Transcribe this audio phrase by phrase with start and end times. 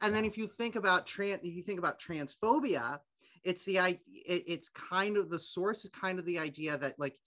[0.00, 3.00] And then if you think about trans, if you think about transphobia,
[3.44, 6.98] it's the i it, it's kind of the source is kind of the idea that
[6.98, 7.18] like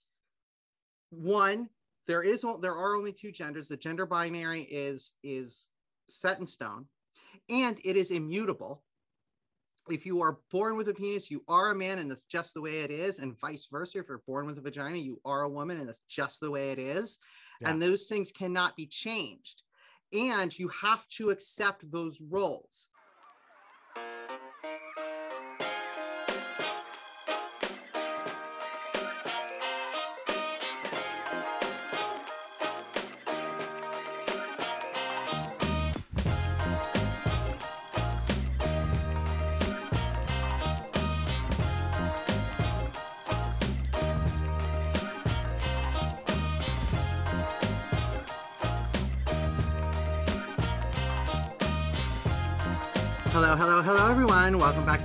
[1.10, 1.68] one
[2.06, 3.68] there is there are only two genders.
[3.68, 5.68] The gender binary is is
[6.08, 6.86] set in stone
[7.48, 8.82] and it is immutable.
[9.90, 12.60] If you are born with a penis you are a man and that's just the
[12.60, 13.98] way it is and vice versa.
[13.98, 16.70] If you're born with a vagina you are a woman and that's just the way
[16.70, 17.18] it is.
[17.60, 17.70] Yeah.
[17.70, 19.62] and those things cannot be changed
[20.12, 22.88] and you have to accept those roles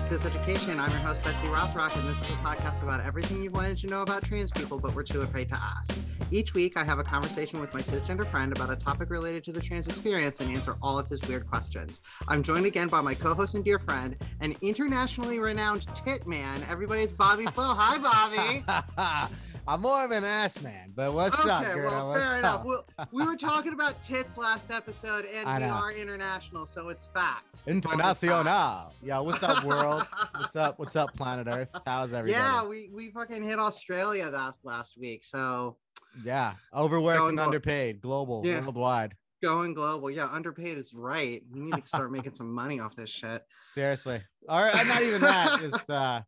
[0.08, 0.80] To Cis Education.
[0.80, 3.88] I'm your host, Betsy Rothrock, and this is a podcast about everything you've wanted to
[3.88, 5.92] know about trans people, but we're too afraid to ask.
[6.32, 9.52] Each week, I have a conversation with my cisgender friend about a topic related to
[9.52, 12.00] the trans experience and answer all of his weird questions.
[12.30, 16.64] I'm joined again by my co host and dear friend, an internationally renowned tit man.
[16.70, 17.66] Everybody's Bobby Flo.
[17.66, 19.34] Hi, Bobby.
[19.70, 21.92] I'm more of an ass man, but what's up, okay, girl?
[21.92, 22.40] well, What's fair up?
[22.40, 22.66] enough.
[22.66, 25.72] Well, we were talking about tits last episode, and I we know.
[25.74, 27.64] are international, so it's facts.
[27.68, 28.92] It's all Internacional.
[29.04, 30.04] Yeah, what's up, world?
[30.38, 30.80] what's up?
[30.80, 31.68] What's up, planet Earth?
[31.86, 32.42] How's everybody?
[32.42, 35.26] Yeah, we we fucking hit Australia last last week.
[35.26, 35.76] So
[36.24, 38.62] Yeah, overworked Going and underpaid, global, Yeah.
[38.62, 39.16] worldwide.
[39.44, 40.10] going global.
[40.10, 41.44] Yeah, underpaid is right.
[41.52, 43.44] We need to start making some money off this shit.
[43.76, 45.60] Seriously, or uh, not even that.
[45.60, 46.22] Just uh,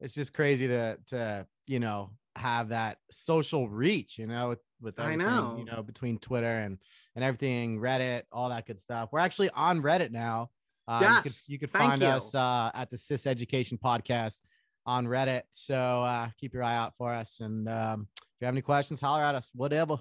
[0.00, 4.18] it's just crazy to to you know have that social reach.
[4.18, 5.56] You know, with, I know.
[5.58, 6.78] you know between Twitter and
[7.14, 9.10] and everything, Reddit, all that good stuff.
[9.12, 10.50] We're actually on Reddit now.
[10.86, 12.08] Uh, you could, Yes, you could find you.
[12.08, 14.40] us uh, at the Cis Education Podcast
[14.84, 15.42] on Reddit.
[15.52, 17.38] So uh, keep your eye out for us.
[17.40, 19.48] And um, if you have any questions, holler at us.
[19.54, 19.98] Whatever.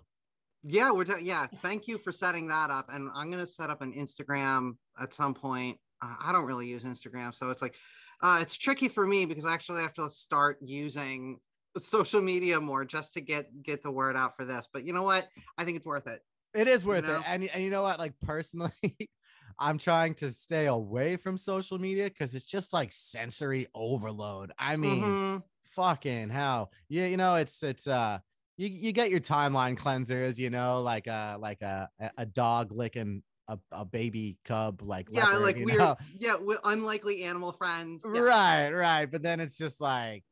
[0.63, 1.47] Yeah, we're ta- yeah.
[1.61, 5.33] Thank you for setting that up, and I'm gonna set up an Instagram at some
[5.33, 5.77] point.
[6.01, 7.75] Uh, I don't really use Instagram, so it's like
[8.21, 11.37] uh, it's tricky for me because I actually have to start using
[11.77, 14.67] social media more just to get get the word out for this.
[14.71, 15.27] But you know what?
[15.57, 16.21] I think it's worth it.
[16.53, 17.17] It is worth know?
[17.17, 17.23] it.
[17.25, 17.97] And, and you know what?
[17.99, 18.71] Like personally,
[19.59, 24.51] I'm trying to stay away from social media because it's just like sensory overload.
[24.59, 25.43] I mean, Mhm.
[25.75, 26.71] fucking hell.
[26.89, 28.19] Yeah, you know, it's it's uh
[28.57, 32.71] you, you get your timeline cleansers, you know, like uh like a a- a dog
[32.71, 35.79] licking a, a baby cub like yeah, leopard, like you weird.
[35.79, 35.97] know?
[36.17, 38.05] Yeah, with unlikely animal friends.
[38.13, 38.21] Yeah.
[38.21, 39.05] Right, right.
[39.11, 40.23] But then it's just like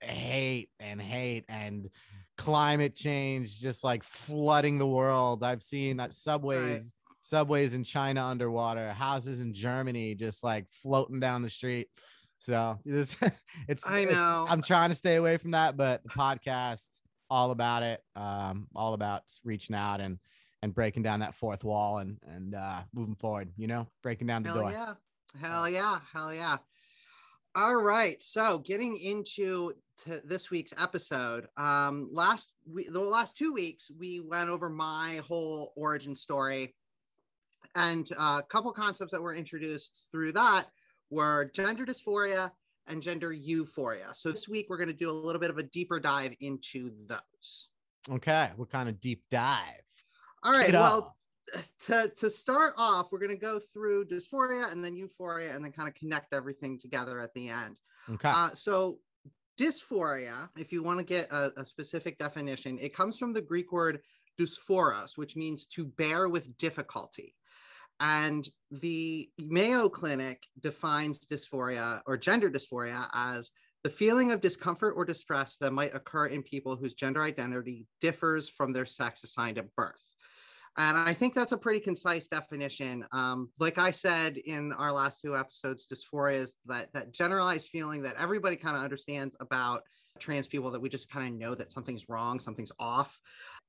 [0.00, 1.88] hate and hate and
[2.38, 5.42] climate change just like flooding the world.
[5.42, 6.92] I've seen uh, subways,
[7.22, 11.88] subways in China underwater, houses in Germany just like floating down the street.
[12.38, 13.16] So it's,
[13.68, 14.46] it's, I it's- know.
[14.48, 16.86] I'm trying to stay away from that, but the podcast
[17.30, 20.18] all about it, um, all about reaching out and
[20.62, 23.50] and breaking down that fourth wall and and uh, moving forward.
[23.56, 24.70] You know, breaking down the Hell door.
[24.70, 24.94] yeah.
[25.40, 25.98] Hell yeah.
[26.12, 26.56] Hell yeah.
[27.56, 28.20] All right.
[28.20, 29.72] So getting into
[30.04, 31.46] to this week's episode.
[31.56, 36.74] Um, last we the last two weeks we went over my whole origin story.
[37.74, 40.66] And uh, a couple concepts that were introduced through that
[41.08, 42.50] were gender dysphoria
[42.88, 44.08] and gender euphoria.
[44.12, 46.90] So this week we're going to do a little bit of a deeper dive into
[47.06, 47.68] those.
[48.10, 49.60] Okay, what kind of deep dive?
[50.42, 50.68] All right.
[50.68, 51.15] It Well.
[51.86, 55.72] To, to start off, we're going to go through dysphoria and then euphoria and then
[55.72, 57.76] kind of connect everything together at the end.
[58.10, 58.98] okay, Uh, so,
[59.58, 63.72] dysphoria, if you want to get a, a specific definition, it comes from the Greek
[63.72, 64.00] word
[64.38, 67.34] dysphoros, which means to bear with difficulty.
[68.00, 73.50] And the Mayo Clinic defines dysphoria or gender dysphoria as
[73.82, 78.48] the feeling of discomfort or distress that might occur in people whose gender identity differs
[78.48, 80.02] from their sex assigned at birth.
[80.78, 83.04] And I think that's a pretty concise definition.
[83.12, 88.02] Um, like I said in our last two episodes, dysphoria is that, that generalized feeling
[88.02, 89.82] that everybody kind of understands about
[90.18, 93.18] trans people that we just kind of know that something's wrong, something's off.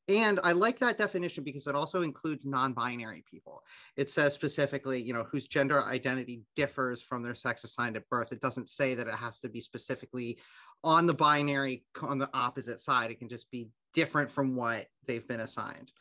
[0.09, 3.61] And I like that definition because it also includes non-binary people.
[3.97, 8.31] It says specifically, you know, whose gender identity differs from their sex assigned at birth.
[8.31, 10.39] It doesn't say that it has to be specifically
[10.83, 13.11] on the binary on the opposite side.
[13.11, 15.91] It can just be different from what they've been assigned.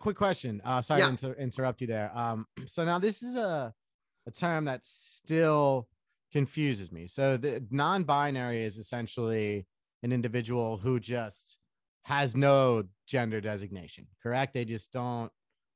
[0.00, 0.60] Quick question.
[0.64, 1.06] Uh, sorry yeah.
[1.06, 2.10] to inter- interrupt you there.
[2.16, 3.72] Um, so now this is a
[4.26, 5.88] a term that still
[6.32, 7.06] confuses me.
[7.06, 9.66] So the non-binary is essentially
[10.02, 11.56] an individual who just
[12.02, 14.54] has no gender designation, correct?
[14.54, 15.30] They just don't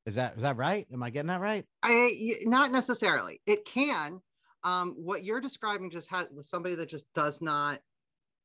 [0.07, 0.87] Is that is that right?
[0.93, 1.65] Am I getting that right?
[1.83, 2.13] I
[2.45, 3.41] not necessarily.
[3.47, 4.21] It can.
[4.63, 7.81] Um, what you're describing just has somebody that just does not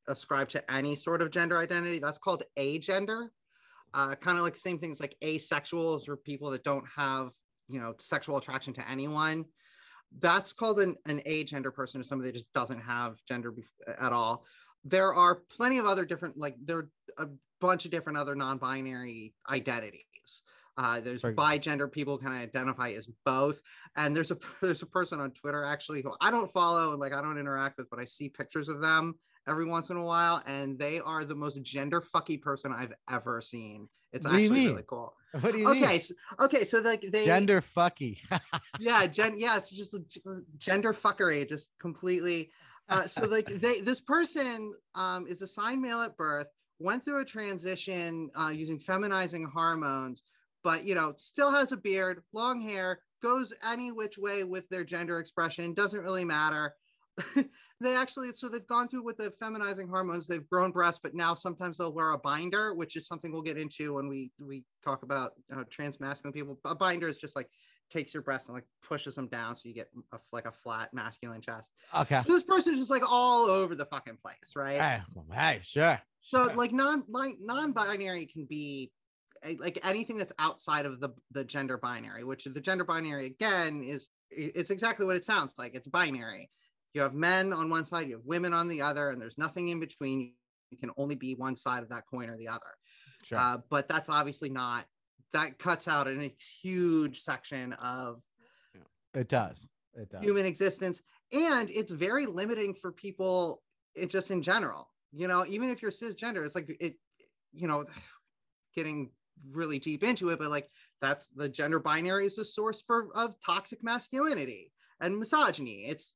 [0.06, 1.98] ascribe to any sort of gender identity.
[1.98, 3.28] That's called agender.
[3.92, 7.30] Uh, kind of like same things like asexuals or people that don't have
[7.68, 9.44] you know sexual attraction to anyone.
[10.18, 13.54] That's called an, an agender person or somebody that just doesn't have gender
[14.00, 14.44] at all.
[14.84, 17.26] There are plenty of other different like there are a
[17.60, 20.42] bunch of different other non-binary identities.
[20.76, 21.34] Uh, there's Sorry.
[21.34, 23.60] bi-gender people can identify as both,
[23.96, 27.12] and there's a there's a person on Twitter actually who I don't follow and like
[27.12, 29.16] I don't interact with, but I see pictures of them
[29.46, 33.40] every once in a while, and they are the most gender fucky person I've ever
[33.40, 33.88] seen.
[34.12, 35.14] It's what actually really cool.
[35.40, 36.00] What do you okay, mean?
[36.00, 38.18] So, okay, so like they gender fucky.
[38.80, 39.96] yeah, gen yes, just
[40.58, 42.50] gender fuckery, just completely.
[42.88, 46.48] Uh, so like they this person um, is assigned male at birth,
[46.80, 50.22] went through a transition uh, using feminizing hormones,
[50.64, 54.82] but you know still has a beard, long hair, goes any which way with their
[54.82, 56.74] gender expression, doesn't really matter.
[57.80, 61.34] they actually so they've gone through with the feminizing hormones they've grown breasts but now
[61.34, 65.02] sometimes they'll wear a binder which is something we'll get into when we we talk
[65.02, 66.58] about uh, trans masculine people.
[66.64, 67.48] A binder is just like
[67.90, 70.94] takes your breasts and like pushes them down so you get a, like a flat
[70.94, 71.72] masculine chest.
[71.98, 72.20] Okay.
[72.20, 74.80] So this person is just like all over the fucking place right?
[74.80, 75.00] Hey,
[75.34, 78.92] hey sure so like non like non-binary can be
[79.58, 84.08] like anything that's outside of the the gender binary which the gender binary again is
[84.30, 85.74] it's exactly what it sounds like.
[85.74, 86.50] It's binary
[86.94, 89.68] you have men on one side, you have women on the other, and there's nothing
[89.68, 90.32] in between.
[90.70, 92.60] You can only be one side of that coin or the other.
[93.24, 93.38] Sure.
[93.38, 94.86] Uh, but that's obviously not,
[95.32, 96.32] that cuts out a
[96.62, 98.22] huge section of
[99.14, 99.66] it does.
[99.94, 100.22] It does.
[100.22, 101.02] Human existence.
[101.32, 103.62] And it's very limiting for people
[103.94, 104.88] it just in general.
[105.12, 106.94] You know, even if you're cisgender, it's like it,
[107.52, 107.84] you know,
[108.74, 109.10] getting
[109.50, 110.68] really deep into it, but like
[111.00, 114.70] that's the gender binary is a source for of toxic masculinity
[115.00, 115.86] and misogyny.
[115.88, 116.14] It's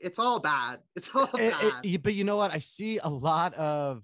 [0.00, 0.80] it's all bad.
[0.96, 1.54] It's all bad.
[1.62, 2.52] It, it, but you know what?
[2.52, 4.02] I see a lot of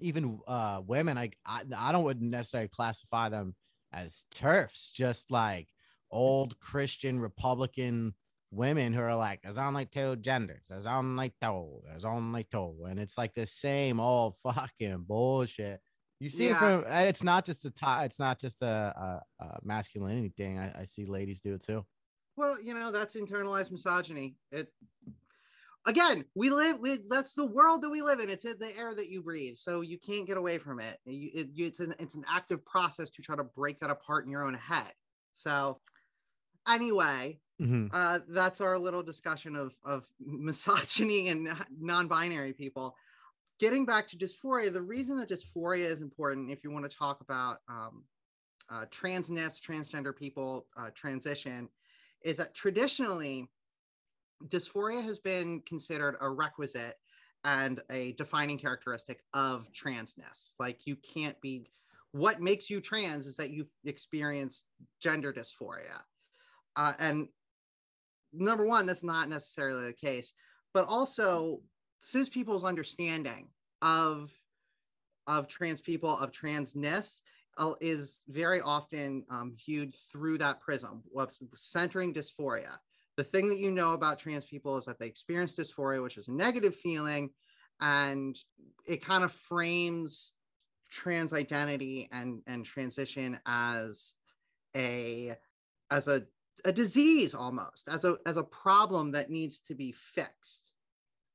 [0.00, 1.18] even uh, women.
[1.18, 3.54] I, I I don't would necessarily classify them
[3.92, 4.92] as TERFs.
[4.92, 5.68] just like
[6.10, 8.14] old Christian Republican
[8.50, 12.98] women who are like, there's only two genders, there's only two, there's only two, and
[12.98, 15.80] it's like the same old fucking bullshit.
[16.20, 16.52] You see yeah.
[16.52, 16.84] it from.
[16.88, 17.70] It's not just a.
[17.70, 18.04] tie.
[18.04, 20.58] It's not just a, a, a masculinity thing.
[20.58, 21.84] I, I see ladies do it too.
[22.38, 24.36] Well, you know, that's internalized misogyny.
[24.52, 24.72] It
[25.88, 28.30] again, we live we that's the world that we live in.
[28.30, 29.56] It's the air that you breathe.
[29.56, 30.98] So you can't get away from it.
[31.04, 34.30] You, it it's an it's an active process to try to break that apart in
[34.30, 34.92] your own head.
[35.34, 35.80] So
[36.68, 37.88] anyway, mm-hmm.
[37.92, 41.48] uh, that's our little discussion of of misogyny and
[41.80, 42.94] non-binary people.
[43.58, 47.20] Getting back to dysphoria, the reason that dysphoria is important, if you want to talk
[47.20, 48.04] about um,
[48.70, 51.68] uh, transness, transgender people, uh, transition,
[52.22, 53.48] is that traditionally
[54.46, 56.94] dysphoria has been considered a requisite
[57.44, 60.54] and a defining characteristic of transness.
[60.58, 61.70] Like you can't be
[62.12, 64.66] what makes you trans is that you've experienced
[65.00, 66.00] gender dysphoria.
[66.76, 67.28] Uh, and
[68.32, 70.32] number one, that's not necessarily the case,
[70.72, 71.60] but also
[72.00, 73.48] cis people's understanding
[73.82, 74.32] of
[75.26, 77.20] of trans people of transness
[77.80, 82.78] is very often um, viewed through that prism of centering dysphoria.
[83.16, 86.28] The thing that you know about trans people is that they experience dysphoria, which is
[86.28, 87.30] a negative feeling,
[87.80, 88.38] and
[88.86, 90.34] it kind of frames
[90.90, 94.14] trans identity and and transition as
[94.76, 95.34] a
[95.90, 96.22] as a
[96.64, 100.72] a disease almost as a as a problem that needs to be fixed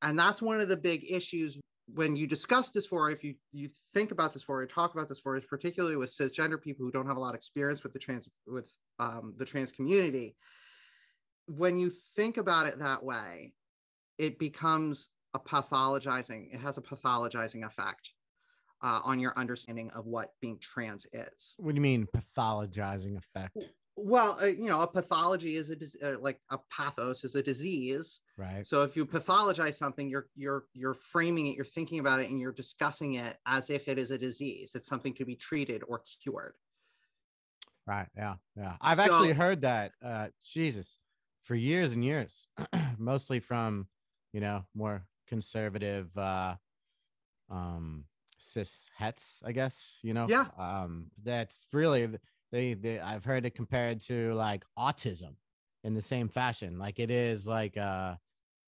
[0.02, 4.12] and that's one of the big issues when you discuss dysphoria, if you you think
[4.12, 7.36] about dysphoria, talk about dysphoria, particularly with cisgender people who don't have a lot of
[7.36, 10.36] experience with the trans with um, the trans community,
[11.48, 13.54] when you think about it that way,
[14.18, 16.54] it becomes a pathologizing.
[16.54, 18.12] It has a pathologizing effect
[18.82, 21.56] uh, on your understanding of what being trans is.
[21.58, 23.66] What do you mean pathologizing effect?
[23.96, 28.22] Well uh, you know a pathology is a uh, like a pathos is a disease.
[28.38, 28.66] Right.
[28.66, 32.40] So if you pathologize something you're you're you're framing it you're thinking about it and
[32.40, 34.72] you're discussing it as if it is a disease.
[34.76, 36.54] It's something to be treated or cured.
[37.86, 38.08] Right.
[38.16, 38.36] Yeah.
[38.56, 38.74] Yeah.
[38.82, 40.98] I've so, actually heard that uh jesus
[41.44, 42.48] for years and years
[42.98, 43.88] mostly from
[44.32, 46.56] you know more conservative uh
[47.50, 48.06] um
[48.40, 50.46] cis hets i guess you know yeah.
[50.58, 52.10] um that's really
[52.54, 55.36] they, they I've heard it compared to like autism
[55.84, 56.80] in the same fashion.
[56.80, 58.18] Like it is like a,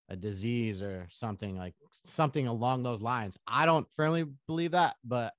[0.10, 3.38] a disease or something like something along those lines.
[3.48, 5.32] I don't firmly believe that, but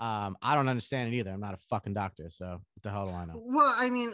[0.00, 1.30] Um, I don't understand it either.
[1.30, 3.36] I'm not a fucking doctor, so what the hell do I know?
[3.36, 4.10] Well, I mean,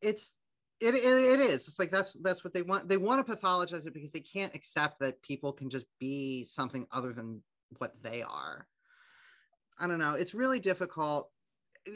[0.00, 0.32] it's
[0.80, 1.68] it, it, it is.
[1.68, 2.88] It's like that's that's what they want.
[2.88, 6.86] They want to pathologize it because they can't accept that people can just be something
[6.90, 7.40] other than
[7.78, 8.66] what they are.
[9.78, 10.14] I don't know.
[10.14, 11.30] It's really difficult,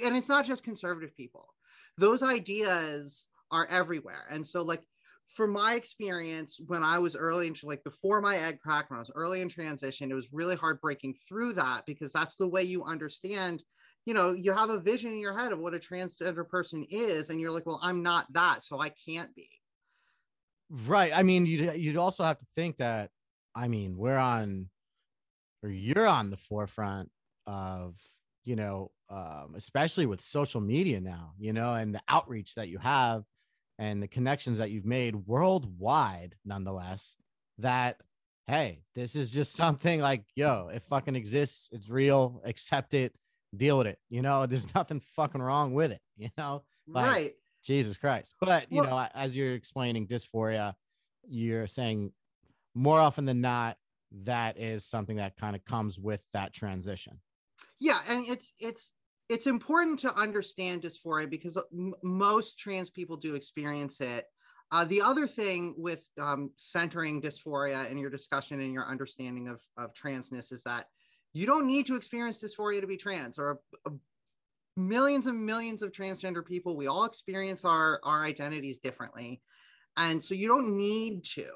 [0.05, 1.55] and it's not just conservative people.
[1.97, 4.83] Those ideas are everywhere, and so like
[5.27, 9.01] for my experience when I was early into like before my egg crack, when I
[9.01, 12.63] was early in transition, it was really hard breaking through that because that's the way
[12.63, 13.63] you understand
[14.07, 17.29] you know, you have a vision in your head of what a transgender person is,
[17.29, 19.51] and you're like, well, I'm not that, so I can't be.
[20.71, 21.13] Right.
[21.15, 23.11] I mean, you'd you'd also have to think that,
[23.55, 24.71] I mean, we're on,
[25.63, 27.11] or you're on the forefront
[27.49, 27.97] of,
[28.47, 32.79] you know, um, especially with social media now, you know, and the outreach that you
[32.79, 33.25] have,
[33.79, 37.17] and the connections that you've made worldwide, nonetheless.
[37.59, 37.99] That
[38.47, 41.69] hey, this is just something like, yo, it fucking exists.
[41.73, 42.41] It's real.
[42.45, 43.15] Accept it
[43.57, 43.99] deal with it.
[44.09, 46.01] You know, there's nothing fucking wrong with it.
[46.17, 47.33] You know, like, right?
[47.63, 48.35] Jesus Christ.
[48.41, 50.75] But you well, know, as you're explaining dysphoria,
[51.29, 52.13] you're saying
[52.75, 53.77] more often than not
[54.25, 57.21] that is something that kind of comes with that transition.
[57.81, 58.95] Yeah, and it's it's
[59.29, 64.27] it's important to understand dysphoria because m- most trans people do experience it.
[64.73, 69.61] Uh, the other thing with um, centering dysphoria in your discussion and your understanding of,
[69.77, 70.87] of transness is that
[71.33, 73.39] you don't need to experience dysphoria to be trans.
[73.39, 73.91] Or uh,
[74.77, 76.77] millions and millions of transgender people.
[76.77, 79.41] We all experience our our identities differently.
[79.97, 81.47] And so you don't need to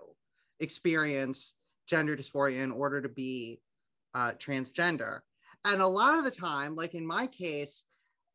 [0.60, 1.54] experience
[1.86, 3.60] gender dysphoria in order to be
[4.14, 5.20] uh, transgender
[5.64, 7.84] and a lot of the time like in my case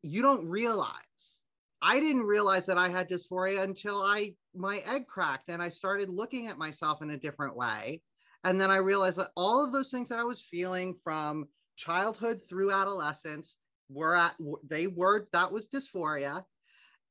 [0.02, 1.40] you don't realize.
[1.82, 6.08] I didn't realize that i had dysphoria until i my egg cracked and i started
[6.08, 8.02] looking at myself in a different way.
[8.46, 12.40] And then I realized that all of those things that I was feeling from childhood
[12.48, 13.56] through adolescence
[13.88, 14.36] were at
[14.68, 16.44] they were that was dysphoria.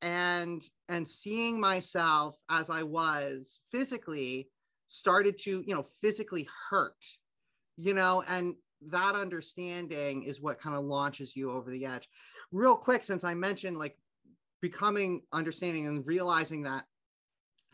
[0.02, 4.50] And and seeing myself as I was physically
[4.88, 7.04] started to, you know, physically hurt,
[7.76, 12.08] you know, and that understanding is what kind of launches you over the edge.
[12.52, 13.98] Real quick, since I mentioned like
[14.62, 16.86] becoming understanding and realizing that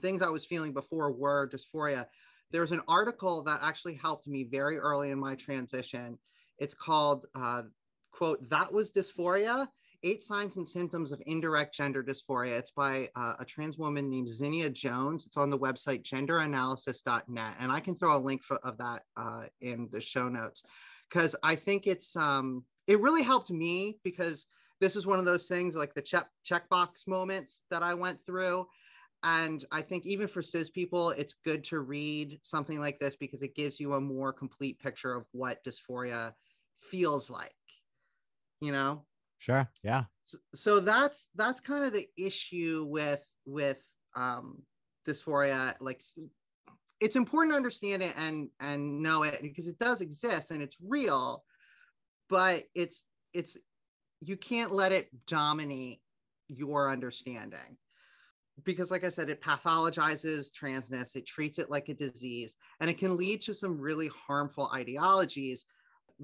[0.01, 2.05] things I was feeling before were dysphoria,
[2.51, 6.17] there's an article that actually helped me very early in my transition.
[6.57, 7.63] It's called, uh,
[8.11, 9.67] quote, That Was Dysphoria
[10.03, 12.57] Eight Signs and Symptoms of Indirect Gender Dysphoria.
[12.57, 15.25] It's by uh, a trans woman named Zinnia Jones.
[15.25, 17.53] It's on the website genderanalysis.net.
[17.59, 20.63] And I can throw a link for, of that uh, in the show notes
[21.09, 24.47] because I think it's, um, it really helped me because
[24.79, 28.67] this is one of those things like the check checkbox moments that I went through
[29.23, 33.41] and i think even for cis people it's good to read something like this because
[33.43, 36.33] it gives you a more complete picture of what dysphoria
[36.81, 37.53] feels like
[38.61, 39.05] you know
[39.41, 40.03] sure yeah.
[40.23, 43.81] So, so that's that's kind of the issue with with
[44.15, 44.61] um
[45.05, 46.01] dysphoria like
[46.99, 50.77] it's important to understand it and and know it because it does exist and it's
[50.87, 51.43] real
[52.29, 53.57] but it's it's
[54.21, 55.99] you can't let it dominate
[56.47, 57.77] your understanding
[58.63, 62.97] because like i said it pathologizes transness it treats it like a disease and it
[62.97, 65.65] can lead to some really harmful ideologies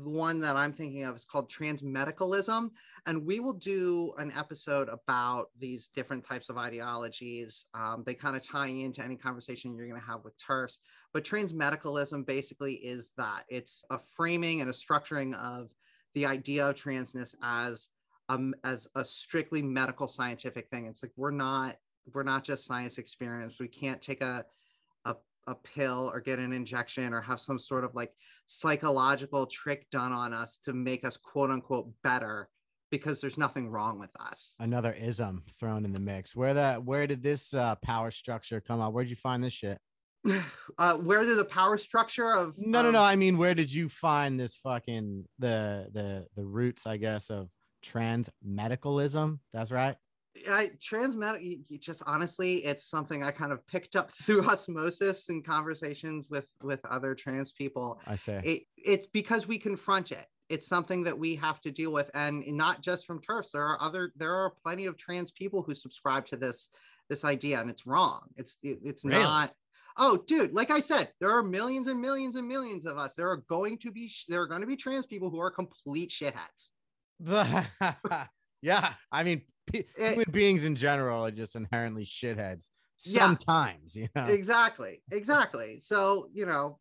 [0.04, 2.70] one that i'm thinking of is called transmedicalism
[3.06, 8.36] and we will do an episode about these different types of ideologies um, they kind
[8.36, 10.78] of tie into any conversation you're going to have with TERFs
[11.14, 15.72] but transmedicalism basically is that it's a framing and a structuring of
[16.14, 17.90] the idea of transness as
[18.30, 20.86] um, as a strictly medical scientific thing.
[20.86, 21.76] It's like we're not
[22.14, 23.60] we're not just science experiments.
[23.60, 24.46] We can't take a,
[25.48, 28.12] a, pill or get an injection or have some sort of like
[28.46, 32.50] psychological trick done on us to make us quote unquote better
[32.92, 34.56] because there's nothing wrong with us.
[34.60, 36.36] Another ism thrown in the mix.
[36.36, 38.94] Where that where did this uh, power structure come out?
[38.94, 39.80] Where'd you find this shit?
[40.80, 43.90] Uh, where did the power structure of no no no I mean where did you
[43.90, 47.50] find this fucking the the the roots I guess of
[47.82, 49.40] trans medicalism?
[49.54, 49.96] That's right.
[50.50, 56.28] I transmet just honestly, it's something I kind of picked up through osmosis in conversations
[56.30, 58.02] with with other trans people.
[58.08, 60.26] I say it, it's because we confront it.
[60.50, 63.52] It's something that we have to deal with, and not just from TERFs.
[63.52, 66.70] There are other, there are plenty of trans people who subscribe to this
[67.10, 68.22] this idea, and it's wrong.
[68.38, 69.22] It's it, it's really?
[69.22, 69.54] not.
[70.00, 73.16] Oh, dude, like I said, there are millions and millions and millions of us.
[73.16, 76.12] There are going to be there are going to be trans people who are complete
[76.12, 76.70] shitheads.
[78.62, 79.42] yeah, I mean,
[79.74, 84.34] it, eh, eh, human beings in general are just inherently shitheads sometimes yeah, you know
[84.34, 86.80] exactly exactly so you know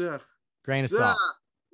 [0.00, 0.20] ugh,
[0.64, 1.16] grain of salt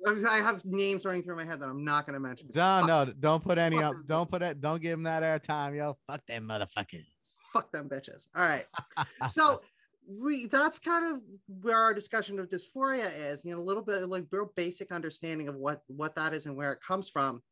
[0.07, 2.47] I have names running through my head that I'm not going to mention.
[2.55, 3.93] No, Fuck- no, don't put any up.
[4.05, 4.61] Don't put it.
[4.61, 5.97] Don't give them that airtime, yo.
[6.07, 7.03] Fuck them motherfuckers.
[7.51, 8.29] Fuck them bitches.
[8.33, 8.65] All right.
[9.29, 9.61] so
[10.09, 11.21] we that's kind of
[11.61, 15.47] where our discussion of dysphoria is you know a little bit like real basic understanding
[15.47, 17.43] of what what that is and where it comes from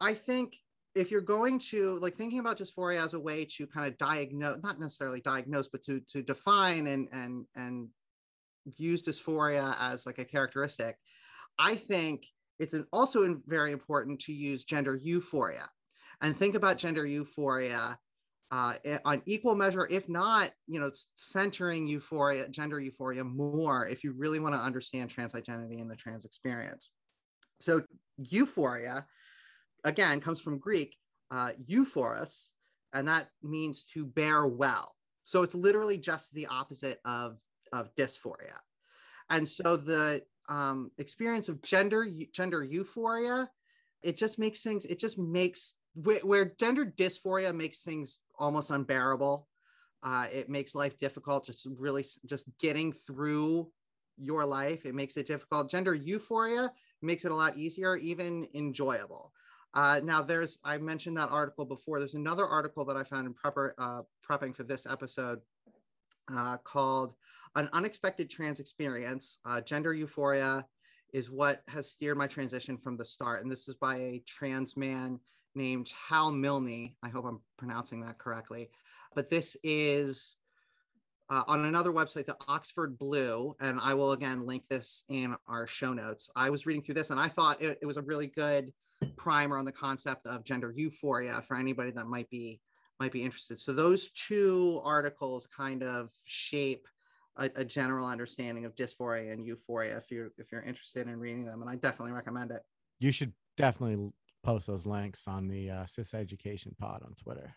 [0.00, 0.56] i think
[0.98, 4.60] if you're going to like thinking about dysphoria as a way to kind of diagnose
[4.62, 7.88] not necessarily diagnose but to to define and and and
[8.76, 10.96] use dysphoria as like a characteristic
[11.58, 12.26] i think
[12.58, 15.68] it's an, also in- very important to use gender euphoria
[16.20, 17.96] and think about gender euphoria
[18.50, 18.72] uh,
[19.04, 24.40] on equal measure, if not, you know, centering euphoria, gender euphoria more, if you really
[24.40, 26.88] want to understand trans identity and the trans experience.
[27.60, 27.82] So
[28.16, 29.06] euphoria,
[29.84, 30.96] again, comes from Greek,
[31.30, 32.50] uh, euphoros,
[32.92, 34.94] and that means to bear well.
[35.22, 37.38] So it's literally just the opposite of,
[37.72, 38.58] of dysphoria.
[39.30, 43.50] And so the um, experience of gender gender euphoria,
[44.02, 49.48] it just makes things, it just makes where, where gender dysphoria makes things almost unbearable.
[50.02, 53.68] Uh, it makes life difficult, just really just getting through
[54.16, 54.86] your life.
[54.86, 55.68] It makes it difficult.
[55.68, 59.32] Gender euphoria makes it a lot easier, even enjoyable.
[59.74, 61.98] Uh, now, there's, I mentioned that article before.
[61.98, 65.40] There's another article that I found in prepper, uh, prepping for this episode
[66.34, 67.14] uh, called
[67.54, 69.38] An Unexpected Trans Experience.
[69.44, 70.66] Uh, Gender Euphoria
[71.12, 73.42] is what has steered my transition from the start.
[73.42, 75.20] And this is by a trans man
[75.54, 76.94] named Hal Milne.
[77.02, 78.70] I hope I'm pronouncing that correctly.
[79.14, 80.36] But this is
[81.30, 85.66] uh, on another website, the Oxford Blue, and I will again link this in our
[85.66, 86.30] show notes.
[86.34, 88.72] I was reading through this and I thought it, it was a really good
[89.18, 92.60] primer on the concept of gender euphoria for anybody that might be
[93.00, 93.60] might be interested.
[93.60, 96.88] So those two articles kind of shape
[97.36, 101.44] a, a general understanding of dysphoria and euphoria if you're if you're interested in reading
[101.44, 102.62] them, and I definitely recommend it.
[102.98, 104.10] You should definitely
[104.42, 107.54] post those links on the uh, Cis Education Pod on Twitter.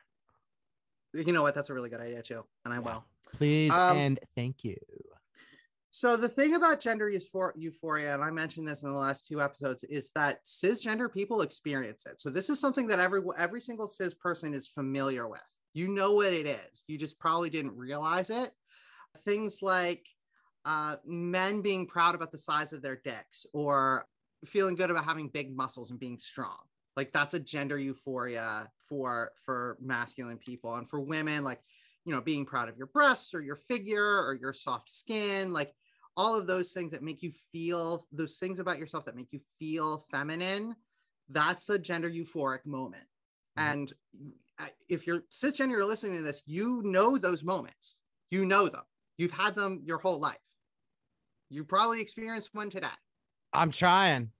[1.13, 1.55] You know what?
[1.55, 2.83] That's a really good idea too, and I Yeah.
[2.83, 3.05] will.
[3.33, 4.77] Please Um, and thank you.
[5.93, 9.83] So the thing about gender euphoria, and I mentioned this in the last two episodes,
[9.83, 12.21] is that cisgender people experience it.
[12.21, 15.41] So this is something that every every single cis person is familiar with.
[15.73, 16.85] You know what it is.
[16.87, 18.51] You just probably didn't realize it.
[19.25, 20.05] Things like
[20.63, 24.05] uh, men being proud about the size of their dicks, or
[24.45, 26.57] feeling good about having big muscles and being strong.
[26.95, 31.59] Like that's a gender euphoria for for masculine people, and for women, like
[32.05, 35.73] you know, being proud of your breasts or your figure or your soft skin, like
[36.21, 39.39] all of those things that make you feel those things about yourself that make you
[39.57, 40.75] feel feminine
[41.29, 43.05] that's a gender euphoric moment
[43.57, 43.71] Mhm.
[43.71, 43.93] and
[44.87, 47.97] if you're cisgender you're listening to this you know those moments
[48.29, 48.83] you know them
[49.17, 50.37] you've had them your whole life
[51.49, 52.87] you probably experienced one today
[53.53, 54.31] I'm trying.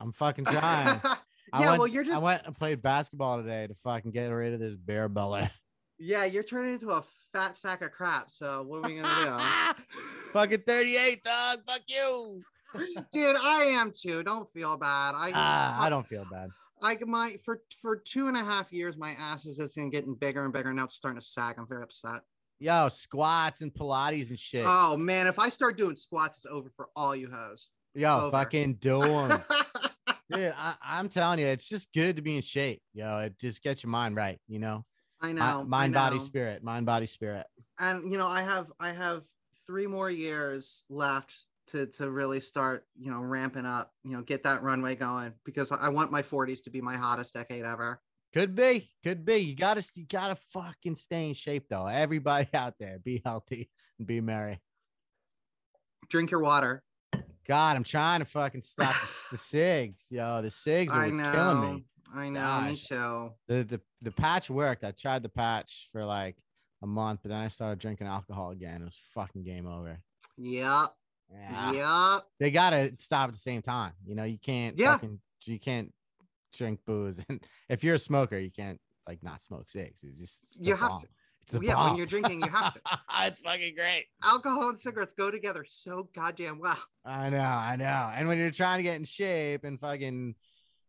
[0.00, 1.00] I'm fucking trying.
[1.04, 1.14] yeah
[1.52, 2.16] I went, well you're just.
[2.16, 5.48] I went and played basketball today to fucking get rid of this bear belly.
[5.98, 9.76] yeah you're turning into a fat sack of crap so what are we gonna
[10.32, 11.58] fucking 38, dog.
[11.66, 12.42] Fuck you.
[13.12, 16.50] dude i am too don't feel bad i Ah, I don't feel bad.
[16.82, 20.14] I my for for two and a half years, my ass is just been getting
[20.14, 20.72] bigger and bigger.
[20.74, 21.54] Now it's starting to sag.
[21.58, 22.20] I'm very upset.
[22.58, 24.64] Yo, squats and Pilates and shit.
[24.66, 27.68] Oh man, if I start doing squats, it's over for all you hoes.
[27.94, 28.30] Yo, over.
[28.30, 29.40] fucking do 'em.
[30.30, 32.82] Dude, I, I'm telling you, it's just good to be in shape.
[32.92, 34.38] Yo, it just gets your mind right.
[34.48, 34.84] You know,
[35.20, 35.64] I know.
[35.64, 37.46] mind, I body, spirit, mind, body, spirit.
[37.78, 39.22] And you know, I have I have
[39.66, 41.34] three more years left
[41.68, 43.92] to to really start, you know, ramping up.
[44.04, 47.34] You know, get that runway going because I want my 40s to be my hottest
[47.34, 48.00] decade ever.
[48.34, 49.36] Could be, could be.
[49.36, 51.86] You gotta, you gotta fucking stay in shape though.
[51.86, 54.60] Everybody out there, be healthy and be merry.
[56.08, 56.82] Drink your water.
[57.48, 60.06] God, I'm trying to fucking stop the, the cigs.
[60.10, 61.84] Yo, the cigs are what's killing me.
[62.14, 62.40] I know.
[62.40, 62.70] Gosh.
[62.70, 63.30] Me too.
[63.48, 64.84] The, the the patch worked.
[64.84, 66.36] I tried the patch for like
[66.86, 68.80] a month, but then I started drinking alcohol again.
[68.80, 69.98] It was fucking game over.
[70.38, 70.86] Yeah.
[71.72, 72.22] Yep.
[72.38, 73.92] They gotta stop at the same time.
[74.06, 74.92] You know, you can't Yeah.
[74.92, 75.92] fucking you can't
[76.54, 77.18] drink booze.
[77.28, 80.02] And if you're a smoker, you can't like not smoke cigs.
[80.04, 81.00] It's just You have bomb.
[81.02, 81.08] to.
[81.42, 82.80] It's the Yeah, when you're drinking, you have to.
[83.20, 84.06] it's fucking great.
[84.22, 86.78] Alcohol and cigarettes go together so goddamn well.
[87.04, 88.10] I know, I know.
[88.14, 90.34] And when you're trying to get in shape and fucking,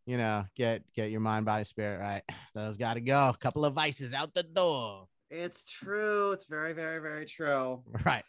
[0.06, 2.22] you know, get get your mind, body, spirit right,
[2.54, 3.28] those got to go.
[3.28, 5.06] A couple of vices out the door.
[5.30, 6.32] It's true.
[6.32, 7.82] It's very, very, very true.
[8.04, 8.24] Right.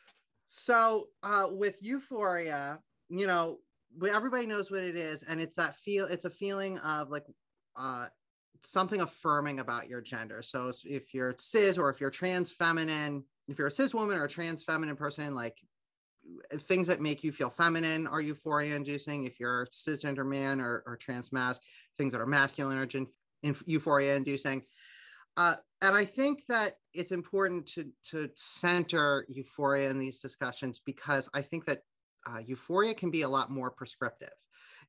[0.45, 3.59] So, uh, with euphoria, you know,
[4.09, 6.05] everybody knows what it is, and it's that feel.
[6.05, 7.25] It's a feeling of like
[7.75, 8.07] uh,
[8.63, 10.41] something affirming about your gender.
[10.41, 14.25] So, if you're cis or if you're trans feminine, if you're a cis woman or
[14.25, 15.57] a trans feminine person, like
[16.61, 20.95] things that make you feel feminine are euphoria inducing if you're cisgender man or, or
[20.95, 21.61] trans masc
[21.97, 24.61] things that are masculine are euphoria inducing
[25.37, 31.29] uh, and i think that it's important to to center euphoria in these discussions because
[31.33, 31.83] i think that
[32.27, 34.33] uh, euphoria can be a lot more prescriptive.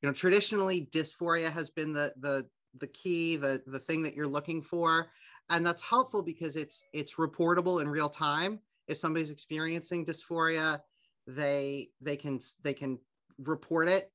[0.02, 2.46] You know traditionally dysphoria has been the the
[2.78, 5.10] the key the the thing that you're looking for.
[5.50, 8.60] And that's helpful because it's it's reportable in real time.
[8.86, 10.80] If somebody's experiencing dysphoria
[11.26, 12.98] they they can they can
[13.38, 14.10] report it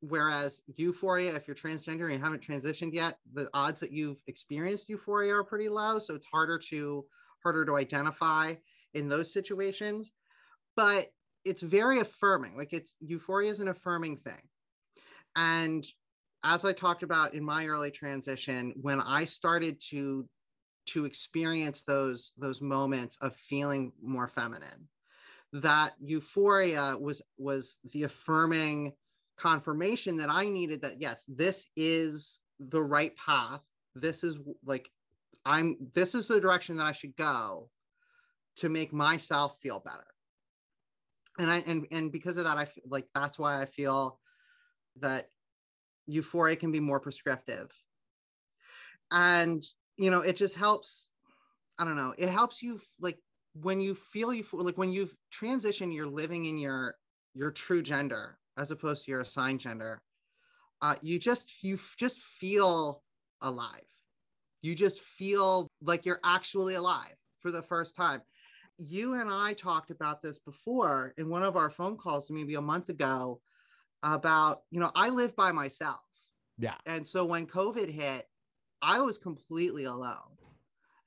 [0.00, 4.88] whereas euphoria if you're transgender and you haven't transitioned yet the odds that you've experienced
[4.88, 7.04] euphoria are pretty low so it's harder to
[7.46, 8.54] harder to identify
[8.94, 10.10] in those situations.
[10.74, 11.06] But
[11.44, 14.42] it's very affirming like it's euphoria is an affirming thing.
[15.36, 15.84] And
[16.44, 20.28] as i talked about in my early transition when i started to
[20.84, 24.86] to experience those those moments of feeling more feminine
[25.54, 28.92] that euphoria was was the affirming
[29.36, 33.60] confirmation that i needed that yes this is the right path.
[33.94, 34.90] This is like
[35.44, 37.70] i'm this is the direction that i should go
[38.56, 40.06] to make myself feel better.
[41.38, 44.18] And i and and because of that i feel like that's why i feel
[45.00, 45.28] that
[46.06, 47.70] euphoria can be more prescriptive.
[49.10, 49.64] And
[49.96, 51.08] you know it just helps
[51.78, 53.18] i don't know it helps you like
[53.62, 56.96] when you feel you like when you've transitioned you're living in your
[57.34, 60.02] your true gender as opposed to your assigned gender
[60.82, 63.02] uh, you just you just feel
[63.42, 63.82] alive.
[64.62, 68.22] You just feel like you're actually alive for the first time.
[68.78, 72.60] You and i talked about this before in one of our phone calls maybe a
[72.60, 73.40] month ago
[74.02, 76.04] about you know i live by myself.
[76.58, 76.76] Yeah.
[76.84, 78.26] And so when covid hit
[78.82, 80.36] i was completely alone.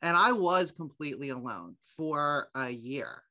[0.01, 3.21] And I was completely alone for a year.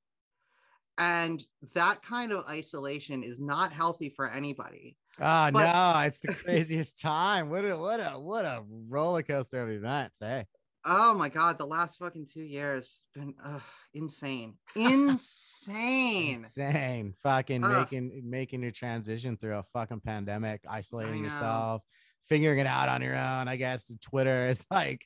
[0.99, 1.41] And
[1.75, 4.97] that kind of isolation is not healthy for anybody.
[5.21, 7.51] Oh but, no, it's the craziest time.
[7.51, 10.45] What a what a what a roller coaster of events, hey.
[10.85, 13.61] Oh my god, the last fucking two years been uh,
[13.95, 17.15] insane, insane, insane.
[17.23, 21.83] Fucking uh, making making your transition through a fucking pandemic, isolating yourself,
[22.29, 23.49] figuring it out on your own.
[23.49, 25.05] I guess Twitter is like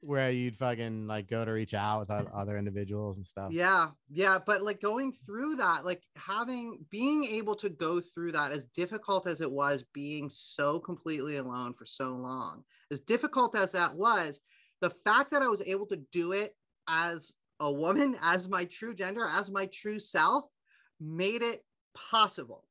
[0.00, 3.52] where you'd fucking like go to reach out with other individuals and stuff.
[3.52, 3.88] Yeah.
[4.08, 4.38] Yeah.
[4.44, 9.26] But like going through that, like having being able to go through that as difficult
[9.26, 14.40] as it was being so completely alone for so long, as difficult as that was,
[14.80, 16.54] the fact that I was able to do it
[16.88, 20.44] as a woman, as my true gender, as my true self
[21.00, 21.62] made it
[21.94, 22.64] possible.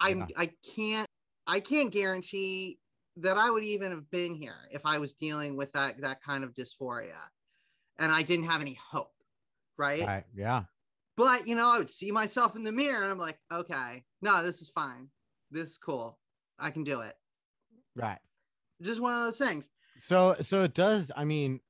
[0.00, 0.28] I'm.
[0.36, 1.08] I can't
[1.48, 2.78] I can't guarantee
[3.20, 6.44] that I would even have been here if I was dealing with that that kind
[6.44, 7.18] of dysphoria
[7.98, 9.12] and I didn't have any hope,
[9.76, 10.06] right?
[10.06, 10.24] right?
[10.34, 10.64] Yeah.
[11.16, 14.42] But you know, I would see myself in the mirror and I'm like, okay, no,
[14.42, 15.08] this is fine.
[15.50, 16.18] This is cool.
[16.58, 17.14] I can do it.
[17.96, 18.18] Right.
[18.80, 19.68] Just one of those things.
[19.98, 21.60] So so it does, I mean,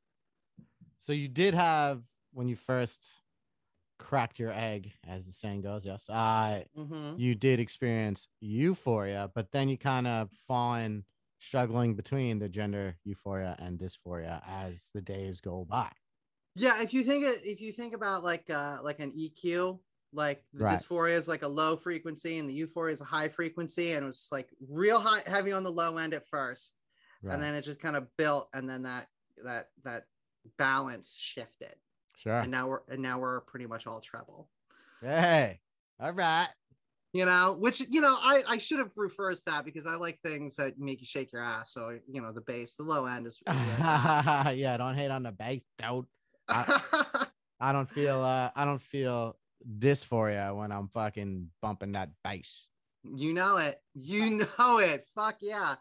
[0.98, 3.06] so you did have when you first
[3.98, 6.10] cracked your egg, as the saying goes, yes.
[6.10, 7.14] Uh mm-hmm.
[7.16, 11.04] you did experience euphoria, but then you kind of fallen
[11.38, 15.90] struggling between the gender euphoria and dysphoria as the days go by.
[16.54, 19.78] Yeah, if you think if you think about like uh like an EQ,
[20.12, 20.78] like the right.
[20.78, 24.06] dysphoria is like a low frequency and the euphoria is a high frequency, and it
[24.06, 26.80] was like real high heavy on the low end at first,
[27.22, 27.34] right.
[27.34, 29.06] and then it just kind of built, and then that
[29.44, 30.04] that that
[30.58, 31.74] balance shifted.
[32.16, 32.40] Sure.
[32.40, 34.48] And now we're and now we're pretty much all treble.
[35.00, 35.60] Hey,
[36.00, 36.48] all right
[37.12, 40.56] you know, which you know, I I should have reversed that because I like things
[40.56, 41.72] that make you shake your ass.
[41.72, 43.40] So you know, the bass, the low end is.
[43.46, 46.06] yeah, don't hate on the bass, don't.
[46.48, 47.26] I,
[47.60, 49.36] I don't feel uh I don't feel
[49.78, 52.68] dysphoria when I'm fucking bumping that bass.
[53.04, 53.80] You know it.
[53.94, 55.06] You know it.
[55.14, 55.76] Fuck yeah.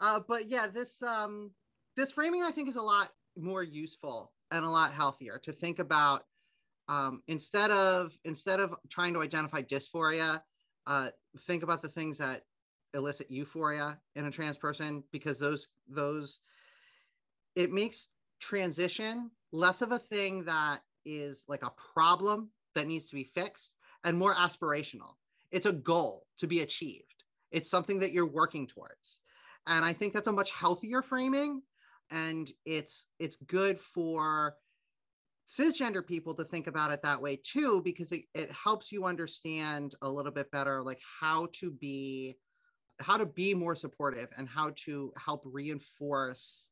[0.00, 1.52] Uh, but yeah, this um
[1.96, 5.78] this framing I think is a lot more useful and a lot healthier to think
[5.78, 6.22] about
[6.88, 10.40] um, instead of instead of trying to identify dysphoria
[10.86, 12.44] uh, think about the things that
[12.94, 16.40] elicit euphoria in a trans person because those those
[17.54, 18.08] it makes
[18.40, 23.76] transition less of a thing that is like a problem that needs to be fixed
[24.04, 25.14] and more aspirational.
[25.50, 27.24] It's a goal to be achieved.
[27.50, 29.20] It's something that you're working towards.
[29.66, 31.62] And i think that's a much healthier framing
[32.10, 34.54] and it's it's good for
[35.46, 39.94] cisgender people to think about it that way too because it, it helps you understand
[40.02, 42.36] a little bit better like how to be
[42.98, 46.68] how to be more supportive and how to help reinforce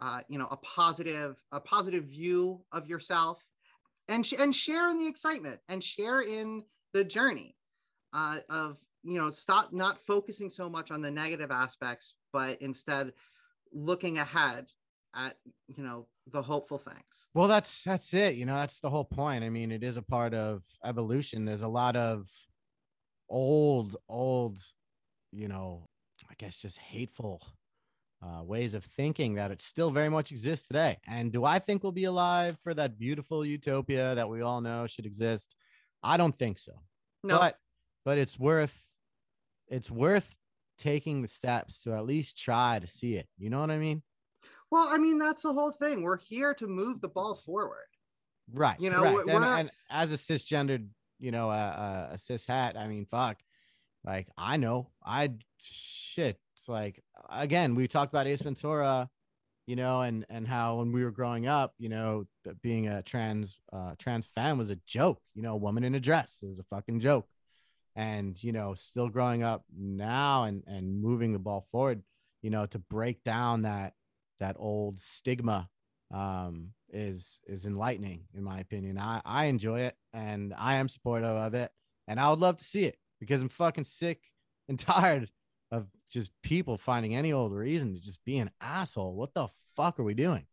[0.00, 3.44] uh, you know a positive a positive view of yourself
[4.08, 6.62] and sh- and share in the excitement and share in
[6.94, 7.56] the journey
[8.14, 13.12] uh, of you know stop not focusing so much on the negative aspects but instead
[13.72, 14.66] looking ahead
[15.14, 15.36] at
[15.68, 19.42] you know the hopeful things well that's that's it you know that's the whole point
[19.42, 22.28] i mean it is a part of evolution there's a lot of
[23.28, 24.58] old old
[25.32, 25.86] you know
[26.30, 27.42] i guess just hateful
[28.20, 31.82] uh, ways of thinking that it still very much exists today and do i think
[31.82, 35.54] we'll be alive for that beautiful utopia that we all know should exist
[36.02, 36.72] i don't think so
[37.22, 37.38] no.
[37.38, 37.56] but
[38.04, 38.84] but it's worth
[39.68, 40.38] it's worth
[40.78, 43.26] taking the steps to at least try to see it.
[43.36, 44.02] You know what I mean?
[44.70, 46.02] Well, I mean, that's the whole thing.
[46.02, 47.86] We're here to move the ball forward.
[48.52, 48.78] Right.
[48.80, 49.60] You know, we're, and, not...
[49.60, 53.38] and, as a cisgendered, you know, uh, a cis hat, I mean, fuck,
[54.04, 56.38] like I know I shit.
[56.66, 59.08] Like, again, we talked about Ace Ventura,
[59.66, 62.26] you know, and, and how when we were growing up, you know,
[62.62, 66.00] being a trans, uh, trans fan was a joke, you know, a woman in a
[66.00, 66.40] dress.
[66.42, 67.26] It was a fucking joke
[67.98, 72.00] and you know still growing up now and and moving the ball forward
[72.42, 73.92] you know to break down that
[74.40, 75.68] that old stigma
[76.12, 78.98] um is is enlightening in my opinion.
[78.98, 81.70] I i enjoy it and i am supportive of it
[82.06, 84.22] and i would love to see it because i'm fucking sick
[84.68, 85.30] and tired
[85.70, 89.14] of just people finding any old reason to just be an asshole.
[89.14, 90.46] What the fuck are we doing?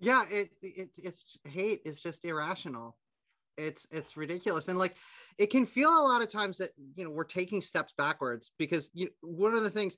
[0.00, 2.96] Yeah it, it it's hate is just irrational.
[3.56, 4.96] It's it's ridiculous and like
[5.36, 8.90] it can feel a lot of times that you know we're taking steps backwards because
[8.94, 9.96] you one of the things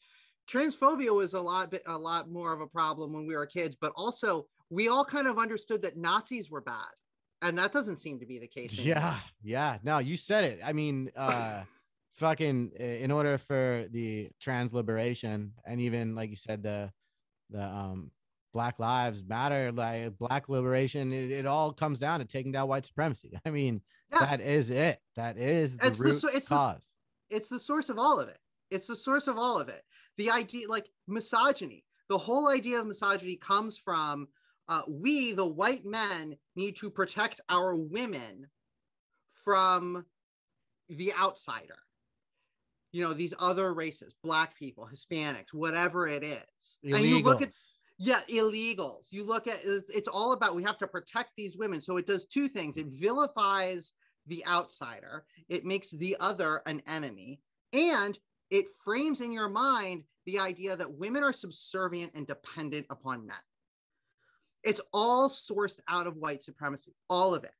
[0.51, 3.93] transphobia was a lot a lot more of a problem when we were kids but
[3.97, 6.93] also we all kind of understood that nazis were bad
[7.43, 8.97] and that doesn't seem to be the case anymore.
[8.97, 11.63] yeah yeah no you said it i mean uh
[12.15, 16.91] fucking in order for the trans liberation and even like you said the
[17.51, 18.11] the um
[18.53, 22.85] Black Lives Matter, like Black liberation, it, it all comes down to taking down white
[22.85, 23.39] supremacy.
[23.45, 24.29] I mean, yes.
[24.29, 24.99] that is it.
[25.17, 26.91] That is the it's root the, it's cause.
[27.31, 28.39] The, it's the source of all of it.
[28.71, 29.83] It's the source of all of it.
[30.17, 34.29] The idea, like misogyny, the whole idea of misogyny comes from
[34.69, 38.47] uh, we, the white men, need to protect our women
[39.45, 40.05] from
[40.89, 41.79] the outsider.
[42.93, 46.79] You know these other races black people hispanics whatever it is.
[46.85, 46.97] Illegals.
[46.97, 47.53] and you look at
[47.99, 49.13] yeah illegals.
[49.13, 51.81] You look at it's, it's all about we have to protect these women.
[51.81, 52.77] So it does two things.
[52.77, 53.93] It vilifies
[54.27, 55.25] the outsider.
[55.49, 57.41] It makes the other an enemy.
[57.73, 58.19] And
[58.51, 63.37] it frames in your mind the idea that women are subservient and dependent upon men
[64.63, 67.55] it's all sourced out of white supremacy all of it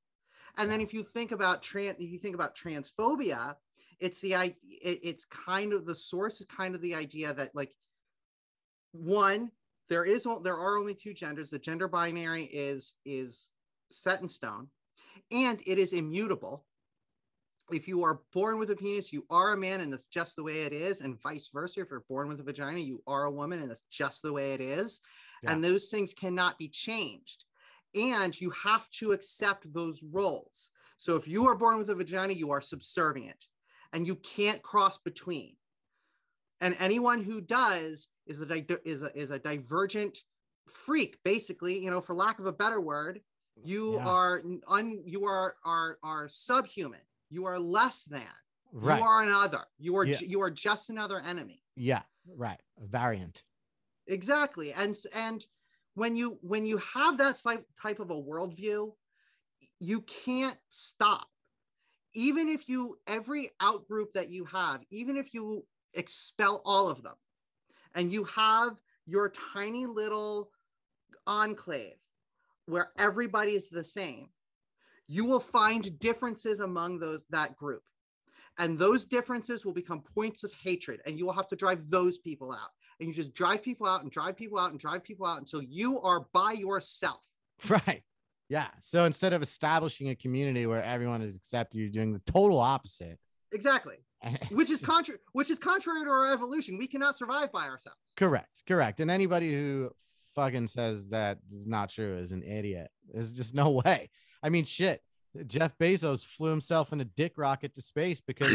[0.59, 3.55] and then if you think about trans if you think about transphobia
[3.99, 7.73] it's the it, it's kind of the source is kind of the idea that like
[8.93, 9.51] one
[9.91, 11.51] there is there are only two genders.
[11.51, 13.51] The gender binary is is
[13.91, 14.69] set in stone,
[15.31, 16.65] and it is immutable.
[17.73, 20.43] If you are born with a penis, you are a man, and that's just the
[20.43, 21.81] way it is, and vice versa.
[21.81, 24.53] If you're born with a vagina, you are a woman, and that's just the way
[24.53, 25.01] it is.
[25.43, 25.53] Yeah.
[25.53, 27.45] And those things cannot be changed.
[27.95, 30.71] And you have to accept those roles.
[30.97, 33.47] So if you are born with a vagina, you are subservient,
[33.93, 35.57] and you can't cross between.
[36.61, 40.19] And anyone who does is a is a is a divergent
[40.71, 43.21] freak basically you know for lack of a better word
[43.63, 44.07] you yeah.
[44.07, 48.23] are un you are are are subhuman you are less than.
[48.73, 48.99] Right.
[48.99, 49.65] you are another.
[49.79, 50.19] You are yeah.
[50.21, 51.63] you are just another enemy.
[51.77, 52.03] Yeah
[52.37, 52.61] right.
[52.83, 53.43] A variant.
[54.07, 54.73] Exactly.
[54.73, 55.45] And and
[55.95, 57.41] when you when you have that
[57.81, 58.93] type of a worldview
[59.83, 61.27] you can't stop.
[62.15, 65.65] Even if you every outgroup that you have even if you
[65.95, 67.15] expel all of them
[67.95, 70.51] and you have your tiny little
[71.27, 71.95] enclave
[72.67, 74.29] where everybody is the same
[75.11, 77.83] you will find differences among those that group.
[78.59, 82.19] And those differences will become points of hatred and you will have to drive those
[82.19, 82.69] people out.
[83.01, 85.63] And you just drive people out and drive people out and drive people out until
[85.63, 87.21] you are by yourself.
[87.69, 88.03] Right.
[88.49, 88.69] Yeah.
[88.81, 93.19] So instead of establishing a community where everyone is accepted you're doing the total opposite.
[93.53, 93.97] Exactly.
[94.51, 96.79] Which is contrary which is contrary to our evolution.
[96.79, 97.99] We cannot survive by ourselves.
[98.17, 98.63] Correct.
[98.67, 99.01] Correct.
[99.01, 99.91] And anybody who
[100.35, 102.91] fucking says that is not true is an idiot.
[103.13, 104.11] There's just no way
[104.43, 105.03] i mean shit
[105.47, 108.51] jeff bezos flew himself in a dick rocket to space because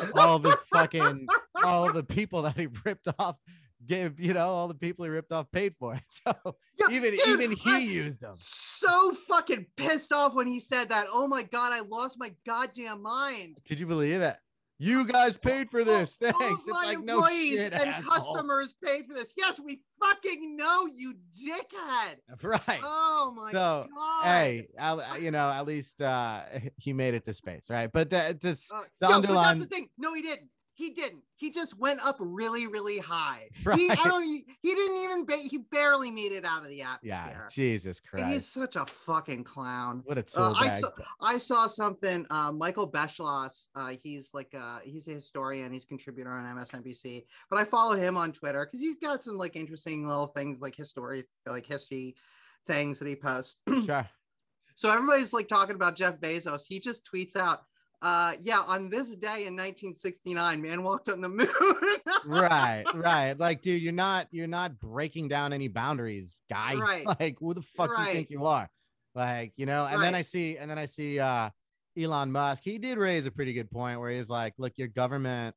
[0.14, 1.26] all of his fucking
[1.64, 3.36] all of the people that he ripped off
[3.86, 6.02] gave you know all the people he ripped off paid for it.
[6.26, 10.60] So yeah, even dude, even he I'm used them so fucking pissed off when he
[10.60, 11.06] said that.
[11.10, 13.56] Oh my god i lost my goddamn mind.
[13.66, 14.36] Could you believe it
[14.82, 16.16] You guys paid for this.
[16.20, 16.38] Thanks.
[16.40, 18.12] all It's my like no employees shit, and asshole.
[18.34, 19.34] customers paid for this.
[19.36, 22.16] Yes, we fucking know you, dickhead.
[22.42, 22.80] Right.
[22.82, 24.24] Oh my So, god.
[24.24, 26.40] hey, at, you know, at least uh
[26.78, 27.90] he made it to space, right?
[27.92, 29.90] But that just Uh, underline- that's the thing.
[29.98, 30.48] No, he didn't.
[30.80, 31.22] He didn't.
[31.36, 33.48] He just went up really, really high.
[33.76, 34.24] He, I don't.
[34.24, 35.24] He, he didn't even.
[35.26, 37.10] Ba- he barely made it out of the atmosphere.
[37.10, 37.48] yeah.
[37.50, 38.32] Jesus And Christ.
[38.32, 40.02] He's such a fucking clown.
[40.04, 40.80] What a Uh, tool I bag.
[40.80, 40.90] saw
[41.22, 42.26] I saw something.
[42.30, 43.68] Uh, Michael Beschloss.
[43.74, 45.72] Uh, he's like uh, he's a historian.
[45.72, 47.24] He's a contributor on MSNBC.
[47.50, 50.74] But I follow him on Twitter because he's got some like interesting little things like
[50.74, 52.16] history, like history
[52.66, 53.56] things that he posts.
[53.84, 54.08] Sure.
[54.76, 56.62] So everybody's like talking about Jeff Bezos.
[56.66, 57.64] He just tweets out,
[58.02, 61.48] uh, yeah, on this day in 1969, man walked on the moon.
[62.26, 63.38] right, right.
[63.38, 66.76] Like, dude, you're not you're not breaking down any boundaries, guy.
[66.76, 67.06] Right.
[67.20, 68.70] Like, who the fuck do you think you are?
[69.14, 71.50] Like, you know, and then I see, and then I see uh
[71.98, 72.62] Elon Musk.
[72.64, 75.54] He did raise a pretty good point where he's like, look, your government,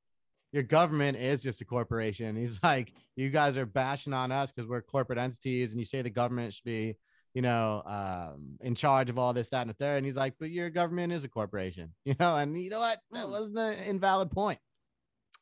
[0.51, 2.35] your government is just a corporation.
[2.35, 6.01] He's like, you guys are bashing on us because we're corporate entities, and you say
[6.01, 6.95] the government should be,
[7.33, 9.97] you know, um, in charge of all this, that, and the third.
[9.97, 12.99] And he's like, but your government is a corporation, you know, and you know what?
[13.11, 13.31] That Hmm.
[13.31, 14.59] wasn't an invalid point.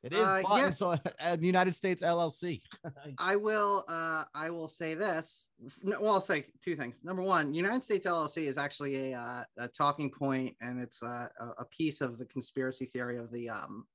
[0.03, 0.71] It is Uh, bought yeah.
[0.71, 2.61] sold at United States LLC.
[3.19, 5.47] I will uh I will say this.
[5.83, 7.01] Well, I'll say two things.
[7.03, 11.27] Number one, United States LLC is actually a uh, a talking point, and it's uh,
[11.39, 13.85] a, a piece of the conspiracy theory of the um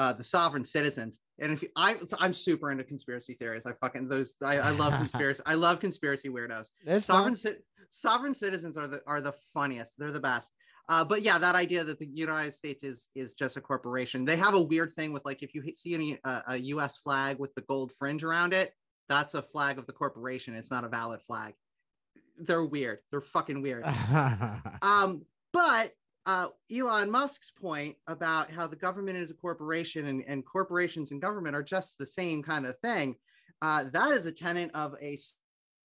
[0.00, 1.20] uh the sovereign citizens.
[1.38, 3.66] And if you, I so I'm super into conspiracy theories.
[3.66, 5.42] I fucking those I, I love conspiracy.
[5.44, 6.70] I love conspiracy weirdos.
[6.86, 7.36] It's sovereign
[7.90, 9.98] sovereign citizens are the are the funniest.
[9.98, 10.52] They're the best.
[10.88, 14.24] Uh, but yeah, that idea that the United States is is just a corporation.
[14.24, 16.96] They have a weird thing with like if you see any uh, a U.S.
[16.96, 18.72] flag with the gold fringe around it,
[19.10, 20.54] that's a flag of the corporation.
[20.54, 21.52] It's not a valid flag.
[22.38, 23.00] They're weird.
[23.10, 23.84] They're fucking weird.
[24.82, 25.90] Um, but
[26.30, 31.20] uh, Elon Musk's point about how the government is a corporation and, and corporations and
[31.20, 33.16] government are just the same kind of thing,
[33.62, 35.18] uh, that is a tenet of a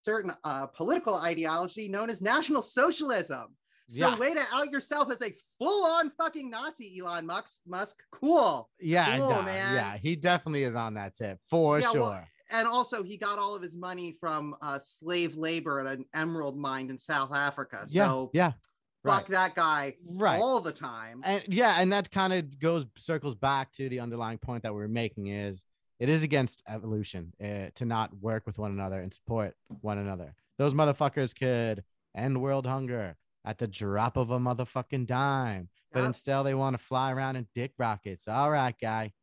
[0.04, 3.56] certain uh, political ideology known as National Socialism.
[3.88, 4.18] So, Yeah.
[4.18, 7.62] way to out yourself as a full-on fucking Nazi, Elon Musk.
[7.68, 8.70] Musk, cool.
[8.80, 9.74] yeah, Cool, man.
[9.74, 12.02] yeah, he definitely is on that tip for Yeah, sure.
[12.02, 16.06] well, And also, he got all of his money from uh, slave labor at an
[16.14, 17.80] emerald mine in South Africa.
[17.90, 18.60] yeah, So, yeah, fuck
[19.06, 20.42] right, that guy right.
[20.42, 21.22] all the time.
[21.24, 24.88] and yeah, and that kind of goes circles back to the underlying point that we're
[24.88, 25.64] making is
[26.00, 30.36] it is against evolution uh, to not work with one another and support one another.
[30.58, 31.84] Those motherfuckers could
[32.16, 33.16] end world hunger
[33.46, 36.08] at the drop of a motherfucking dime, but Yep.
[36.08, 38.28] instead they want to fly around in dick rockets.
[38.28, 39.14] All right, guy.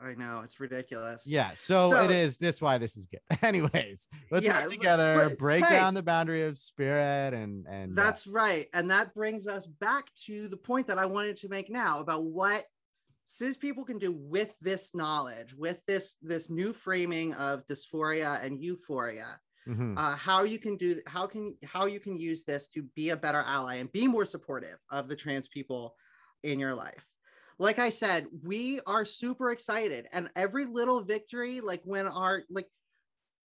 [0.00, 1.26] I know it's ridiculous.
[1.26, 2.36] Yeah, so, So- it is.
[2.36, 3.20] That's why this is good.
[3.42, 5.76] Anyways, let's Yeah, work together, but, break hey.
[5.76, 8.66] down the boundary of spirit, and and uh, that's right.
[8.74, 12.24] And that brings us back to the point that I wanted to make now about
[12.24, 12.64] what
[13.24, 18.62] cis people can do with this knowledge, with this this new framing of dysphoria and
[18.62, 19.40] euphoria.
[19.66, 19.98] Mhm.
[19.98, 23.16] Uh, how you can do how can how you can use this to be a
[23.16, 25.96] better ally and be more supportive of the trans people
[26.44, 27.04] in your life.
[27.58, 32.68] Like I said, we are super excited, and every little victory, like when our like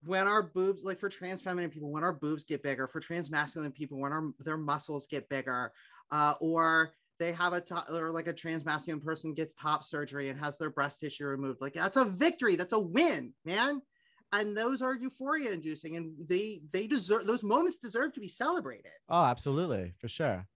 [0.03, 3.29] when our boobs, like for trans feminine people, when our boobs get bigger, for trans
[3.29, 5.71] masculine people, when our their muscles get bigger,
[6.11, 10.29] uh, or they have a top, or like a trans masculine person gets top surgery
[10.29, 13.81] and has their breast tissue removed, like that's a victory, that's a win, man.
[14.33, 18.91] And those are euphoria inducing, and they they deserve those moments deserve to be celebrated.
[19.09, 20.47] Oh, absolutely, for sure.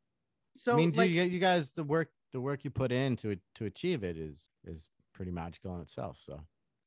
[0.55, 3.15] So I mean, do like, you, you guys the work the work you put in
[3.15, 6.19] to to achieve it is is pretty magical in itself.
[6.21, 6.41] So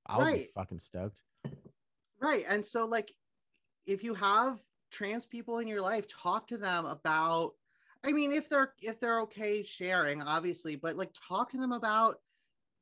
[0.06, 1.22] I'll be fucking stoked.
[2.20, 2.44] Right.
[2.46, 3.10] And so, like,
[3.86, 7.52] if you have trans people in your life, talk to them about,
[8.04, 12.16] I mean, if they're if they're okay sharing, obviously, but like talk to them about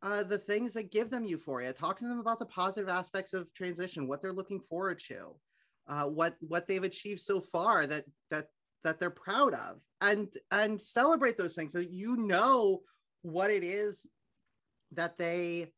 [0.03, 1.73] uh, the things that give them euphoria.
[1.73, 5.37] Talk to them about the positive aspects of transition, what they're looking forward to,
[5.87, 8.49] uh, what what they've achieved so far that that
[8.85, 11.73] that they're proud of, and and celebrate those things.
[11.73, 12.81] So you know
[13.23, 14.07] what it is
[14.93, 15.73] that they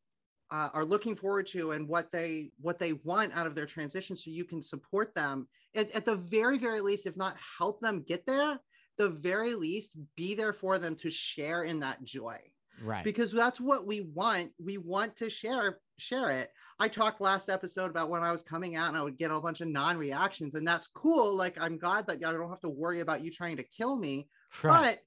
[0.51, 4.15] uh, are looking forward to and what they what they want out of their transition
[4.15, 5.47] so you can support them.
[5.75, 8.59] At, at the very very least if not help them get there
[8.99, 12.37] the very least be there for them to share in that joy.
[12.81, 13.03] Right.
[13.03, 14.51] because that's what we want.
[14.57, 18.75] We want to share share it i talked last episode about when i was coming
[18.75, 22.05] out and i would get a bunch of non-reactions and that's cool like i'm glad
[22.07, 24.27] that i don't have to worry about you trying to kill me
[24.63, 24.81] right.
[24.81, 24.97] but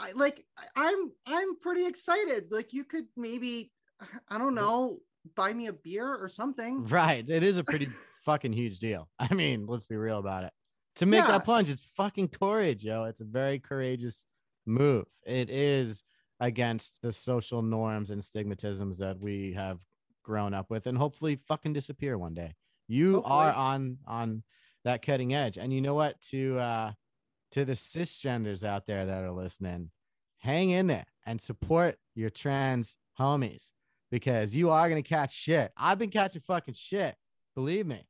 [0.00, 0.44] I like
[0.76, 2.52] I'm I'm pretty excited.
[2.52, 3.72] Like you could maybe
[4.28, 4.98] I don't know
[5.34, 6.86] buy me a beer or something.
[6.86, 7.28] right.
[7.28, 7.88] It is a pretty
[8.24, 9.08] fucking huge deal.
[9.18, 10.52] I mean, let's be real about it.
[10.96, 11.32] To make Yeah.
[11.32, 13.04] that plunge, it's fucking courage, yo.
[13.04, 14.24] It's a very courageous
[14.66, 15.06] move.
[15.26, 16.04] It is
[16.38, 19.80] against the social norms and stigmatisms that we have
[20.28, 22.54] grown up with and hopefully fucking disappear one day.
[22.86, 23.34] You Hopefully.
[23.34, 24.42] are on on
[24.84, 25.56] that cutting edge.
[25.56, 26.20] And you know what?
[26.30, 26.92] To uh
[27.52, 29.90] to the cisgenders out there that are listening,
[30.36, 33.70] hang in there and support your trans homies
[34.10, 35.72] because you are gonna catch shit.
[35.78, 37.16] I've been catching fucking shit.
[37.54, 38.06] Believe me.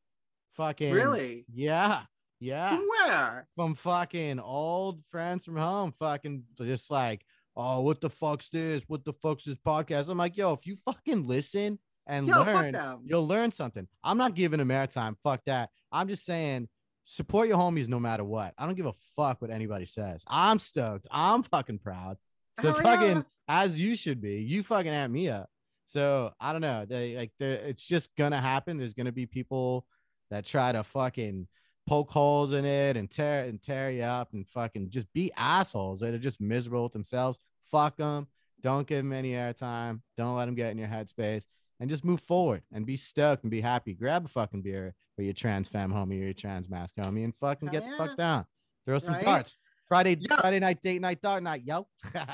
[0.56, 1.44] Fucking Really?
[1.52, 2.02] Yeah.
[2.40, 3.48] Yeah From where?
[3.54, 7.24] from fucking old friends from home, fucking just like,
[7.56, 8.82] oh, what the fuck's this?
[8.88, 10.08] What the fuck's this podcast?
[10.08, 11.78] I'm like, yo, if you fucking listen
[12.08, 13.86] and Yo, learn, you'll learn something.
[14.02, 15.16] I'm not giving them airtime.
[15.22, 15.70] Fuck that.
[15.92, 16.68] I'm just saying,
[17.04, 18.54] support your homies no matter what.
[18.58, 20.24] I don't give a fuck what anybody says.
[20.26, 21.06] I'm stoked.
[21.10, 22.16] I'm fucking proud.
[22.60, 23.22] So Hell fucking yeah.
[23.46, 24.36] as you should be.
[24.36, 25.50] You fucking at me up.
[25.84, 26.86] So I don't know.
[26.86, 28.78] They like it's just gonna happen.
[28.78, 29.86] There's gonna be people
[30.30, 31.46] that try to fucking
[31.86, 36.00] poke holes in it and tear and tear you up and fucking just be assholes
[36.00, 37.38] that are just miserable with themselves.
[37.70, 38.26] Fuck them.
[38.60, 40.00] Don't give them any airtime.
[40.16, 41.44] Don't let them get in your headspace
[41.80, 43.94] and just move forward and be stoked and be happy.
[43.94, 47.34] Grab a fucking beer for your trans femme homie or your trans mask homie and
[47.36, 47.96] fucking get the yeah.
[47.96, 48.44] fuck down.
[48.86, 49.24] Throw some Right?
[49.24, 49.56] darts.
[49.88, 50.36] Friday, Yeah.
[50.36, 51.86] Friday night, date night, dart night, yo.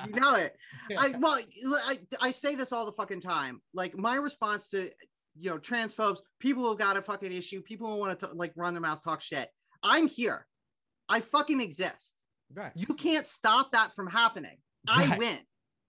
[0.06, 0.56] You know it.
[0.98, 1.38] I well,
[1.86, 3.60] I, I say this all the fucking time.
[3.72, 4.90] Like my response to
[5.36, 8.74] you know transphobes, people who've got a fucking issue, people who want to like run
[8.74, 9.48] their mouths, talk shit.
[9.84, 10.46] I'm here.
[11.08, 12.14] I fucking exist.
[12.54, 12.72] right.
[12.74, 14.56] You can't stop that from happening.
[14.88, 15.38] I win.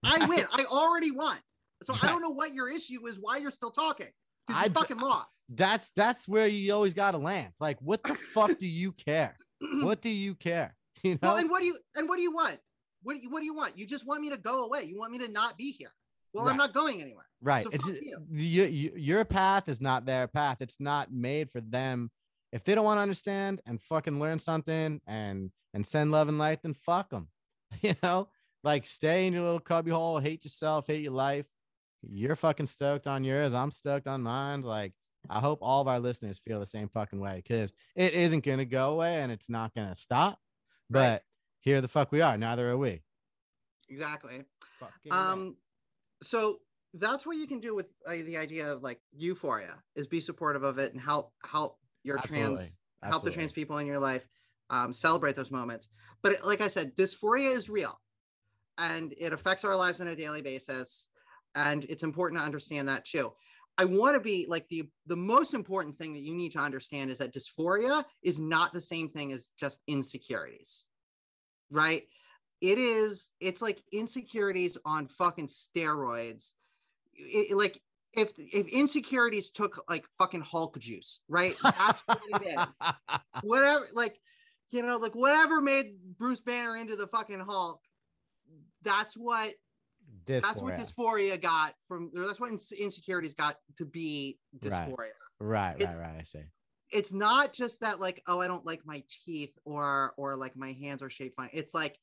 [0.04, 0.46] I win.
[0.52, 1.38] I already won.
[1.84, 3.18] So I don't know what your issue is.
[3.20, 4.08] Why you're still talking.
[4.48, 5.44] I fucking lost.
[5.50, 7.54] That's that's where you always gotta land.
[7.60, 9.38] Like, what the fuck do you care?
[9.82, 10.76] What do you care?
[11.04, 11.20] You know?
[11.22, 12.58] Well, and what do you and what do you want?
[13.04, 13.78] What do you what do you want?
[13.78, 14.84] You just want me to go away.
[14.84, 15.92] You want me to not be here.
[16.34, 17.26] Well, I'm not going anywhere.
[17.42, 17.64] right.
[17.64, 18.18] so it's you.
[18.32, 18.64] you.
[18.66, 20.58] you- your path is not their path.
[20.62, 22.12] It's not made for them.
[22.52, 26.38] If they don't want to understand and fucking learn something and and send love and
[26.38, 27.28] light, then fuck them.
[27.82, 28.30] You know,
[28.64, 31.46] like stay in your little cubby hole, hate yourself, hate your life.
[32.10, 33.54] You're fucking stoked on yours.
[33.54, 34.62] I'm stoked on mine.
[34.62, 34.94] Like,
[35.30, 38.66] I hope all of our listeners feel the same fucking way because it isn't gonna
[38.66, 40.40] go away and it's not gonna stop.
[40.90, 41.22] But Right.
[41.62, 42.38] here the fuck we are.
[42.38, 43.02] Neither are we.
[43.90, 44.44] Exactly.
[44.80, 45.12] Fucking.
[45.12, 45.58] Um,
[46.24, 46.60] so
[46.94, 50.64] that's what you can do with uh, the idea of like euphoria is be supportive
[50.64, 52.46] of it and help help your Absolutely.
[52.56, 54.28] trans help the trans people in your life
[54.70, 55.90] um, celebrate those moments.
[56.24, 58.00] But it- like I said, dysphoria is real,
[58.78, 61.10] and it affects our lives on a daily basis,
[61.56, 63.32] and it's important to understand that too.
[63.78, 67.12] I want to be like the the most important thing that you need to understand
[67.12, 70.86] is that dysphoria is not the same thing as just insecurities,
[71.70, 72.04] right?
[72.62, 73.32] It is.
[73.42, 76.54] It's like insecurities on fucking steroids.
[77.14, 77.82] It- it- like
[78.16, 81.58] if if insecurities took like fucking Hulk juice, right?
[81.62, 82.78] That's what it is
[83.42, 84.20] whatever like
[84.72, 87.82] you know like whatever made bruce banner into the fucking hulk
[88.82, 89.54] that's what
[90.26, 90.80] that's what Dysphoria.
[90.80, 94.72] dysphoria got from or that's what ins- insecurities got to be Right.
[94.90, 95.10] dysphoria
[95.40, 96.16] Right, it- right, right.
[96.20, 96.44] I see.
[96.92, 100.72] it's not just that like oh i don't like my teeth or or like my
[100.74, 101.98] hands are shaped fine it's like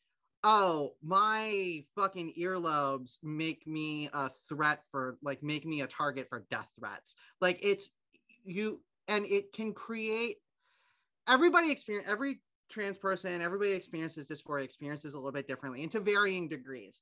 [0.45, 6.45] oh my fucking earlobes make me a threat for like make me a target for
[6.51, 7.91] death threats like it's
[8.45, 10.39] you and it can create
[11.29, 16.01] everybody experience every trans person everybody experiences dysphoria experiences a little bit differently and to
[16.01, 17.01] varying degrees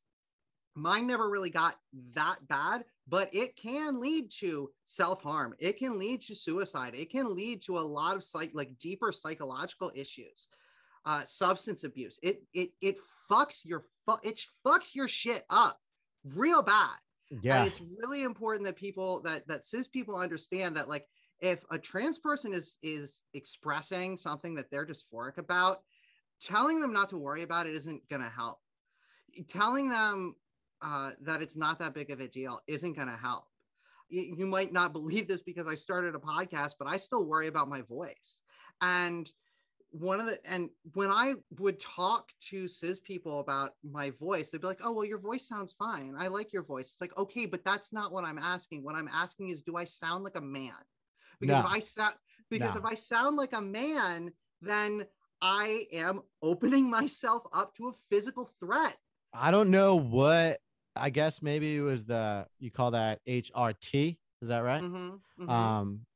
[0.74, 1.76] mine never really got
[2.14, 5.52] that bad but it can lead to self-harm.
[5.58, 6.94] It can lead to suicide.
[6.94, 10.48] It can lead to a lot of psych like deeper psychological issues
[11.06, 12.18] uh substance abuse.
[12.22, 12.96] It it it
[13.30, 15.78] fucks your fu- it fucks your shit up
[16.24, 16.96] real bad.
[17.42, 17.60] Yeah.
[17.60, 21.06] and it's really important that people that that cis people understand that like
[21.40, 25.80] if a trans person is is expressing something that they're dysphoric about
[26.42, 28.58] telling them not to worry about it isn't going to help.
[29.48, 30.34] Telling them
[30.82, 33.44] uh, that it's not that big of a deal isn't going to help
[34.08, 37.46] you, you might not believe this because i started a podcast but i still worry
[37.46, 38.42] about my voice
[38.80, 39.30] and
[39.92, 44.60] one of the and when I would talk to cis people about my voice, they'd
[44.60, 46.14] be like, "Oh, well, your voice sounds fine.
[46.16, 48.84] I like your voice." It's like, okay, but that's not what I'm asking.
[48.84, 50.72] What I'm asking is, do I sound like a man?
[51.40, 51.66] Because No.
[51.66, 52.14] if I sound
[52.48, 52.80] because No.
[52.80, 55.06] if I sound like a man, then
[55.42, 58.96] I am opening myself up to a physical threat.
[59.34, 60.60] I don't know what.
[61.00, 64.18] I guess maybe it was the you call that HRT.
[64.42, 64.82] Is that right?
[64.82, 65.48] Mhm, mhm.
[65.48, 66.06] Um,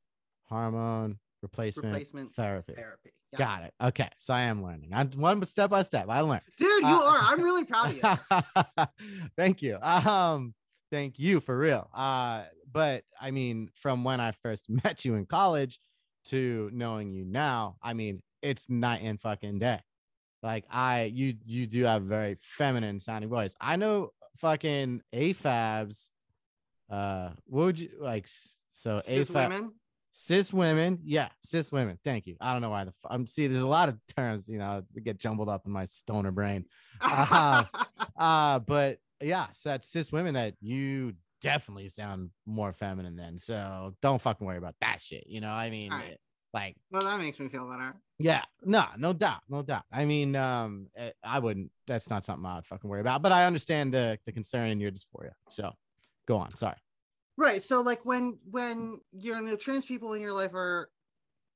[0.48, 2.74] hormone replacement, Replacement therapy.
[2.74, 3.10] Therapy.
[3.32, 3.38] Yeah.
[3.38, 3.74] Got it.
[3.82, 4.90] Okay, so I am learning.
[4.92, 6.06] I'm one step by step.
[6.08, 6.42] I learned.
[6.56, 7.18] Dude, you Uh, are.
[7.32, 8.84] I'm really proud of you.
[9.36, 9.76] thank you.
[9.80, 10.54] Um,
[10.92, 11.88] thank you for real.
[11.92, 15.80] Uh, but I mean, from when I first met you in college
[16.26, 19.80] to knowing you now, I mean, it's night and fucking day.
[20.42, 23.54] Like I, you, you do have a very feminine sounding voice.
[23.60, 24.10] I know
[24.44, 26.08] fucking AFABs,
[26.90, 28.28] uh, what would you like?
[28.72, 29.72] So Cis AFAB, women.
[30.12, 31.98] cis women, yeah, cis women.
[32.04, 32.36] Thank you.
[32.42, 33.46] I don't know why the f- I'm see.
[33.46, 36.66] There's a lot of terms, you know, that get jumbled up in my stoner brain.
[37.00, 37.64] Uh-huh.
[38.16, 43.38] Uh, but yeah, so that's cis women that you definitely sound more feminine than.
[43.38, 45.26] So don't fucking worry about that shit.
[45.26, 46.16] You know, I mean, right.
[46.54, 47.94] Like, well, that makes me feel better.
[48.18, 49.82] yeah, no, no doubt, no doubt.
[49.92, 51.70] I mean, um, eh, I wouldn't.
[51.86, 53.22] That's not something I'd fucking worry about.
[53.22, 55.32] But I understand the the concern in your dysphoria.
[55.50, 55.72] So,
[56.26, 56.56] go on.
[56.56, 56.76] Sorry.
[57.36, 57.62] Right.
[57.62, 60.88] So like when when you're the trans people in your life are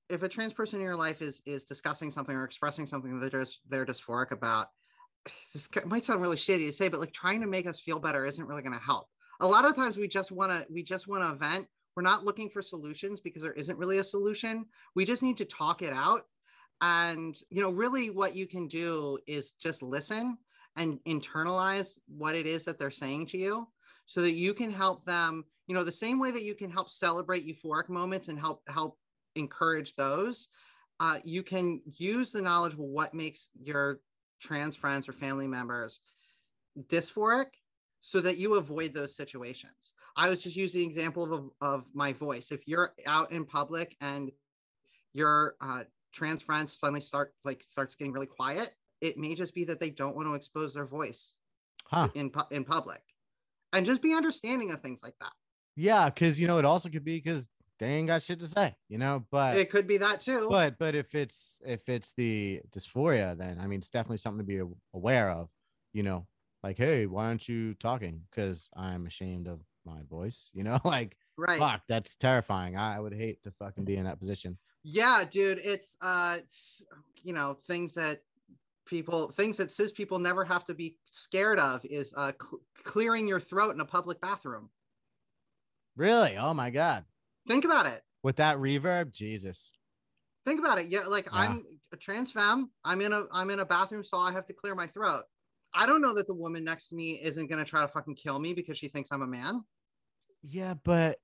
[0.08, 3.30] if a trans person in your life is is discussing something or expressing something that
[3.30, 4.68] they're, they're dysphoric about,
[5.52, 8.26] this might sound really shitty to say, but like trying to make us feel better
[8.26, 9.06] isn't really going to help.
[9.40, 11.66] A lot of times we just want to we just want to vent.
[11.98, 14.66] We're not looking for solutions because there isn't really a solution.
[14.94, 16.26] We just need to talk it out.
[16.80, 20.38] And you know, really what you can do is just listen
[20.76, 23.66] and internalize what it is that they're saying to you
[24.06, 26.88] so that you can help them you know the same way that you can help
[26.88, 28.96] celebrate euphoric moments and help help
[29.34, 30.50] encourage those
[31.00, 33.98] uh, you can use the knowledge of what makes your
[34.40, 35.98] trans friends or family members
[36.86, 37.56] dysphoric
[38.00, 42.12] so that you avoid those situations i was just using the example of, of my
[42.12, 44.30] voice if you're out in public and
[45.14, 49.64] your uh, trans friends suddenly start like starts getting really quiet it may just be
[49.64, 51.36] that they don't want to expose their voice
[51.86, 52.08] Huh?
[52.14, 53.00] in pu- in public
[53.72, 55.32] and just be understanding of things like that
[55.74, 57.48] Yeah, because you know it also could be because
[57.78, 58.74] they ain't got shit to say.
[58.88, 62.60] You know, but it could be that too but but if it's if it's the
[62.70, 64.60] dysphoria, then I mean it's definitely something to be
[64.92, 65.48] aware of.
[65.94, 66.26] You know,
[66.62, 68.22] like hey, why aren't you talking?
[68.30, 70.50] Because I'm ashamed of my voice.
[70.52, 72.76] You know, like right fuck, that's terrifying.
[72.76, 74.58] I, would hate to fucking be in that position.
[74.84, 76.82] yeah dude it's uh it's,
[77.22, 78.22] you know things that
[78.86, 83.28] people things that cis people never have to be scared of is uh cl- clearing
[83.28, 84.70] your throat in a public bathroom
[85.96, 86.36] Really?
[86.38, 87.04] Oh my god.
[87.46, 89.70] think about it With that reverb, Jesus.
[90.46, 91.40] think about it yeah like Yeah.
[91.40, 94.52] i'm a trans femme i'm in a i'm in a bathroom stall i have to
[94.54, 95.24] clear my throat
[95.74, 98.38] i don't know that the woman next to me isn't to try to fucking kill
[98.38, 99.62] me because she thinks i'm a man
[100.42, 101.18] Yeah, but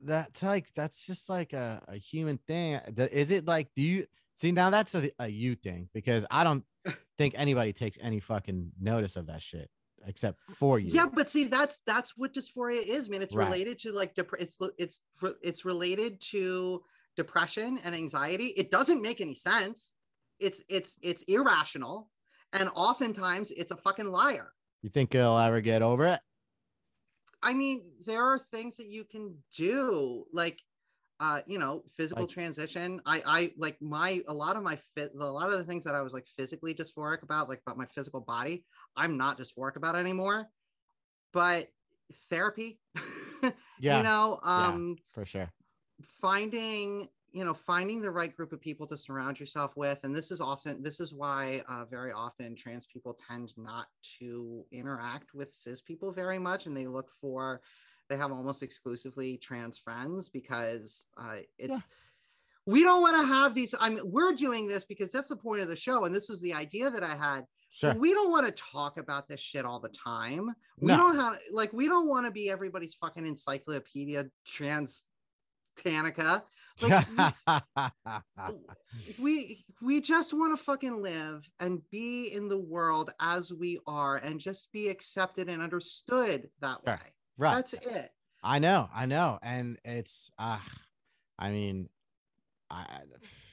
[0.00, 2.80] that's like that's just like a, a human thing.
[2.96, 4.06] Is it like do you
[4.36, 6.64] see now that's a, a you thing because I don't
[7.18, 9.70] think anybody takes any fucking notice of that shit
[10.06, 10.90] except for you.
[10.90, 13.22] Yeah, but see, that's that's what dysphoria is, man.
[13.22, 13.46] It's Right.
[13.46, 15.00] related to like dep- it's it's
[15.42, 16.82] it's related to
[17.16, 18.48] depression and anxiety.
[18.56, 19.94] It doesn't make any sense.
[20.40, 22.10] It's it's it's irrational,
[22.52, 24.52] and oftentimes it's a fucking liar.
[24.82, 26.20] You think you'll ever get over it?
[27.44, 30.60] I mean, there are things that you can do, like
[31.20, 33.00] uh, you know, physical Like- transition.
[33.06, 35.94] I I like my a lot of my fit a lot of the things that
[35.94, 38.64] I was like physically dysphoric about, like about my physical body,
[38.96, 40.48] I'm not dysphoric about anymore.
[41.32, 41.68] But
[42.30, 42.80] therapy,
[43.78, 44.66] Yeah, you know, yeah.
[44.68, 45.52] um for sure.
[46.20, 50.30] finding you know finding the right group of people to surround yourself with and this
[50.30, 55.52] is often this is why uh, very often trans people tend not to interact with
[55.52, 57.60] cis people very much and they look for
[58.08, 61.80] they have almost exclusively trans friends because uh, it's Yeah.
[62.66, 65.60] we don't want to have these i mean we're doing this because that's the point
[65.60, 67.94] of the show and this was the idea that i had Sure.
[67.94, 70.98] we don't want to talk about this shit all the time we No.
[70.98, 75.04] don't have like we don't want to be everybody's fucking encyclopedia trans
[75.76, 76.44] tanica
[76.80, 77.06] like
[79.18, 84.16] we we just want to fucking live and be in the world as we are
[84.16, 86.94] and just be accepted and understood that Sure.
[86.94, 87.54] way right.
[87.54, 88.10] that's it
[88.46, 90.58] I know, I know, and it's uh
[91.38, 91.88] I mean,
[92.70, 92.84] I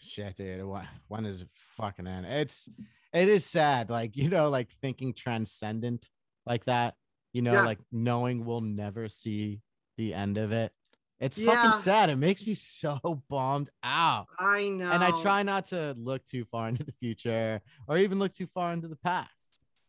[0.02, 0.66] shit, dude.
[0.66, 1.48] When, when is it
[1.78, 2.26] fucking end?
[2.26, 2.68] It's
[3.14, 6.10] it is sad, like you know, like thinking transcendent
[6.46, 6.96] like that.
[7.32, 7.62] You know, Yeah.
[7.66, 9.62] like knowing we'll never see
[9.98, 10.74] the end of it.
[11.22, 11.54] It's Yeah.
[11.54, 12.10] fucking sad.
[12.10, 13.00] It makes me so
[13.30, 14.28] bummed out.
[14.40, 18.18] i know And I try not to look too far into the future or even
[18.20, 19.30] look too far into the past.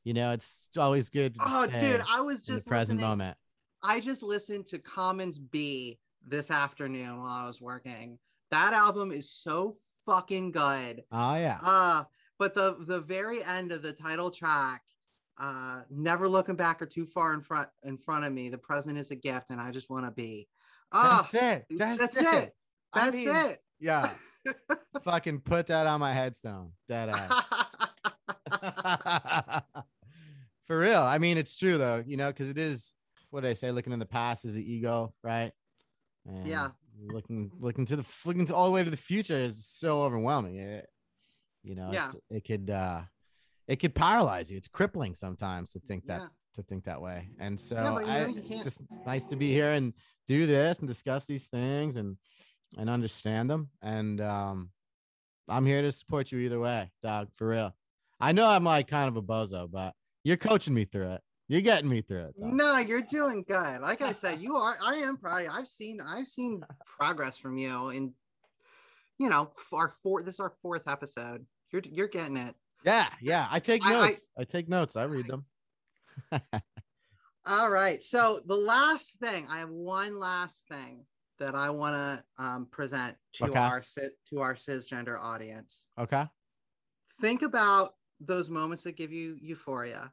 [0.04, 1.34] You know, it's always good.
[1.36, 3.36] To oh dude i was just present moment.
[3.82, 8.18] I just listened to Common's Be this afternoon while I was working.
[8.50, 9.74] That album is so
[10.04, 11.02] fucking good.
[11.10, 11.58] Oh yeah.
[11.62, 12.04] Uh,
[12.38, 14.82] but the the very end of the title track,
[15.38, 18.50] uh, never looking back or too far in front in front of me.
[18.50, 20.46] The present is a gift, and I just want to be.
[20.92, 21.66] Oh, That's it.
[21.78, 22.44] That's, that's it.
[22.44, 22.54] it.
[22.92, 23.62] I that's mean, it.
[23.80, 24.10] Yeah.
[25.04, 26.72] Fucking put that on my headstone.
[26.88, 27.42] Dead ass.
[30.66, 31.02] For real.
[31.02, 32.92] I mean, it's true though, you know, because it is
[33.30, 35.52] what I say, looking in the past is the ego, right?
[36.26, 36.68] And Yeah.
[37.04, 40.56] Looking looking to the looking to all the way to the future is so overwhelming.
[40.58, 40.86] It,
[41.64, 42.10] you know, Yeah.
[42.30, 43.02] it could uh
[43.66, 44.56] it could paralyze you.
[44.56, 46.28] It's crippling sometimes to think that yeah.
[46.54, 47.28] To think that way.
[47.38, 49.92] And so you I, know, it's just nice to be here and
[50.26, 52.16] do this and discuss these things and
[52.78, 53.68] and understand them.
[53.82, 54.70] And um,
[55.48, 57.74] I'm here to support you either way, dog, for real.
[58.20, 59.94] I know I'm like kind of a bozo, but
[60.24, 61.20] you're coaching me through it.
[61.48, 62.40] You're getting me through it.
[62.40, 62.52] dog.
[62.52, 63.80] No, you're doing good.
[63.80, 64.76] Like I said, you are.
[64.82, 65.46] I am proud.
[65.50, 66.00] I've seen.
[66.00, 68.12] I've seen progress from you, and
[69.18, 70.22] you know, our four.
[70.22, 71.44] This is our fourth episode.
[71.70, 72.54] You're you're getting it.
[72.84, 73.48] Yeah, yeah.
[73.50, 74.30] I take I- I- notes.
[74.38, 74.96] I, take notes.
[74.96, 75.44] I read them.
[77.46, 78.02] All right.
[78.02, 81.04] So the last thing, I have one last thing
[81.38, 83.58] that I want to um, present to Okay.
[83.58, 83.82] our
[84.28, 85.86] to our cisgender audience.
[85.98, 86.26] Okay.
[87.20, 90.12] Think about those moments that give you euphoria.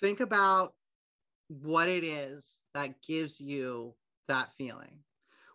[0.00, 0.74] Think about
[1.48, 3.94] what it is that gives you
[4.28, 5.00] that feeling.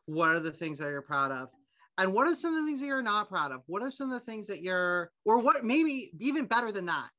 [0.06, 1.50] What are the things that you're proud of?
[1.98, 3.62] And what are some of the things that you're not proud of?
[3.68, 7.10] What are some of the things that you're, or what maybe even better than that?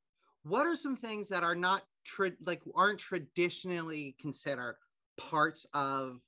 [0.44, 4.76] What are some things that are not tra- like aren't traditionally considered
[5.18, 6.20] parts of,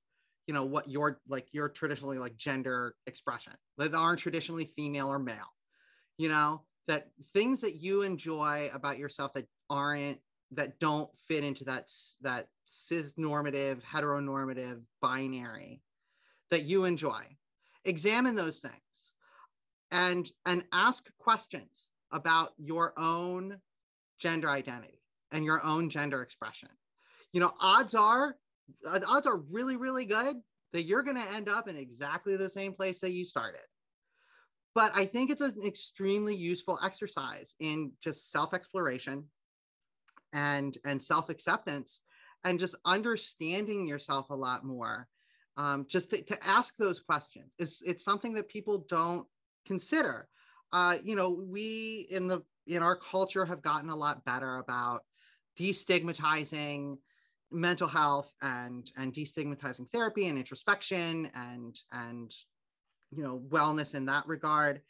[0.46, 5.18] you know, what your like your traditionally like gender expression that aren't traditionally female or
[5.18, 5.52] male?
[6.18, 10.18] You know, that things that you enjoy about yourself that aren't
[10.52, 11.88] that don't fit into that
[12.22, 15.82] that cis normative heteronormative binary
[16.50, 17.22] that you enjoy
[17.84, 19.14] examine those things
[19.90, 23.60] and and ask questions about your own
[24.18, 25.02] gender identity
[25.32, 26.68] and your own gender expression.
[27.32, 28.36] You know odds are
[28.88, 30.36] uh, odds are really really good
[30.72, 33.62] that you're going to end up in exactly the same place that you started.
[34.74, 39.24] But i think it's an extremely useful exercise in just self exploration
[40.32, 42.00] and and self acceptance
[42.44, 45.08] and just understanding yourself a lot more
[45.56, 47.50] um, just to, to ask those questions.
[47.58, 49.26] It's it's something that people don't
[49.66, 50.28] consider.
[50.72, 55.02] Uh, you know we in the in our culture have gotten a lot better about
[55.58, 56.98] destigmatizing
[57.50, 62.34] mental health and and destigmatizing therapy and introspection and and
[63.10, 64.80] you know wellness in that regard.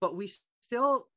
[0.00, 1.08] But we still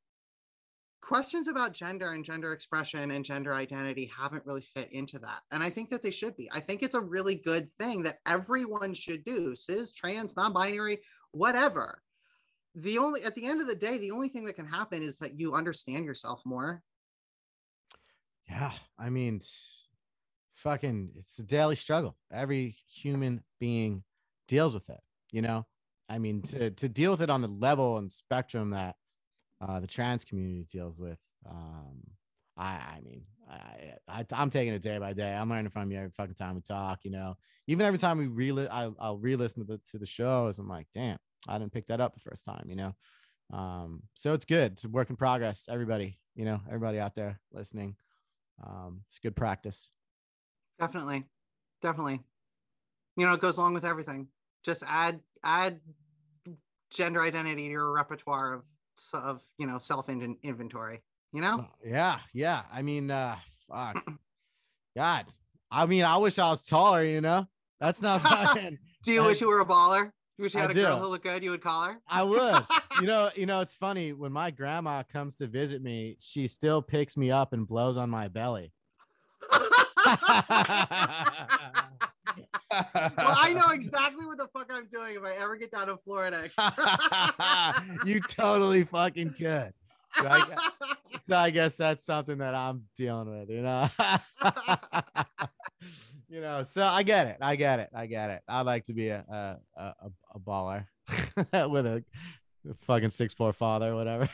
[1.02, 5.42] questions about gender and gender expression and gender identity haven't really fit into that.
[5.52, 6.50] And i think that they should be.
[6.52, 11.00] I think it's a really good thing that everyone should do cis trans non-binary
[11.32, 12.02] whatever
[12.82, 15.20] the only at the end of the day the only thing that can happen is
[15.20, 16.82] that you understand yourself more
[18.50, 19.42] Yeah, I mean,
[20.56, 22.18] fucking, it's a daily struggle.
[22.32, 24.04] Every human being
[24.48, 25.00] deals with it.
[25.32, 25.68] You know,
[26.10, 28.96] I mean, to to deal with it on the level and spectrum that
[29.62, 31.20] uh, the trans community deals with.
[31.48, 32.02] Um,
[32.58, 35.34] I, I mean, I, I, I'm taking it day by day.
[35.34, 37.00] I'm learning from you every fucking time we talk.
[37.04, 40.58] You know, even every time we re I, I'll re-listen to the to the shows.
[40.58, 42.66] I'm like, damn, I didn't pick that up the first time.
[42.70, 42.96] You know,
[43.54, 44.74] um, so it's good.
[44.74, 45.68] It's a work in progress.
[45.70, 47.96] Everybody, you know, everybody out there listening
[48.66, 49.90] um, it's good practice.
[50.80, 51.24] definitely
[51.82, 52.20] definitely
[53.16, 54.28] you know it goes along with everything
[54.66, 55.80] just add add
[56.92, 58.64] gender identity to your repertoire of
[59.14, 62.64] of you know self inventory you know Uh, Yeah, yeah.
[62.72, 63.38] I mean, uh,
[63.72, 64.04] fuck,
[64.98, 65.26] God.
[65.72, 67.04] I mean, I wish I was taller.
[67.04, 67.48] You know,
[67.80, 68.78] that's not fucking.
[69.04, 71.00] do you I- wish you were a baller you wish you I had a girl
[71.00, 72.66] who looked good you would call her I would.
[73.02, 73.60] you know, you know.
[73.60, 76.16] It's funny when my grandma comes to visit me.
[76.20, 78.72] She still picks me up and blows on my belly.
[79.52, 79.62] well,
[82.72, 86.50] I know exactly what the fuck I'm doing if I ever get down to Florida.
[88.06, 89.74] you totally fucking could.
[90.16, 90.88] So I, gu-
[91.28, 93.90] so I guess that's something that I'm dealing with, you know.
[96.30, 97.38] you know, so I get it.
[97.42, 97.90] I get it.
[97.94, 98.42] I get it.
[98.48, 100.86] I like to be a a a, a baller
[101.72, 102.04] with a
[102.82, 104.30] fucking six four father, whatever.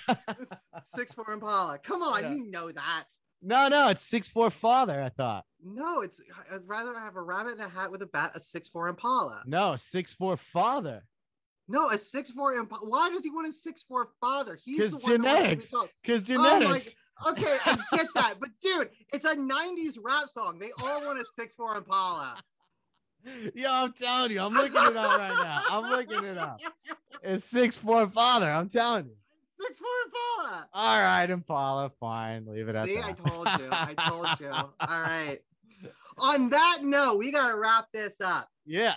[0.83, 1.77] Six four Impala.
[1.79, 2.33] Come on, Yeah.
[2.33, 3.05] you know that.
[3.41, 5.01] no, no, it's six four father.
[5.01, 6.19] I thought No, it's
[6.51, 9.43] I'd rather have a rabbit in a hat with a bat, a six four Impala.
[9.45, 11.03] no six four father.
[11.67, 12.87] No, a six four Impala.
[12.87, 14.57] Why does he want a six four father?
[14.63, 15.89] He's the one that wants to genetics.
[16.03, 16.85] Because Oh my genetics.
[16.89, 16.95] g-
[17.29, 20.59] Okay, I get that, but dude, it's a '90s rap song.
[20.59, 22.37] They all want a six four Impala.
[23.55, 25.61] Yo, I'm telling you, I'm looking it up right now.
[25.69, 26.59] I'm looking it up.
[27.23, 28.51] It's six four father.
[28.51, 29.15] I'm telling you.
[29.59, 30.67] Six four Impala.
[30.73, 32.45] All right, Impala, fine.
[32.45, 33.05] Leave it at See, that.
[33.05, 33.69] I told you.
[33.71, 34.49] I told you.
[34.51, 35.39] All right.
[36.19, 38.47] On that note, we got to wrap this up.
[38.65, 38.93] yeah.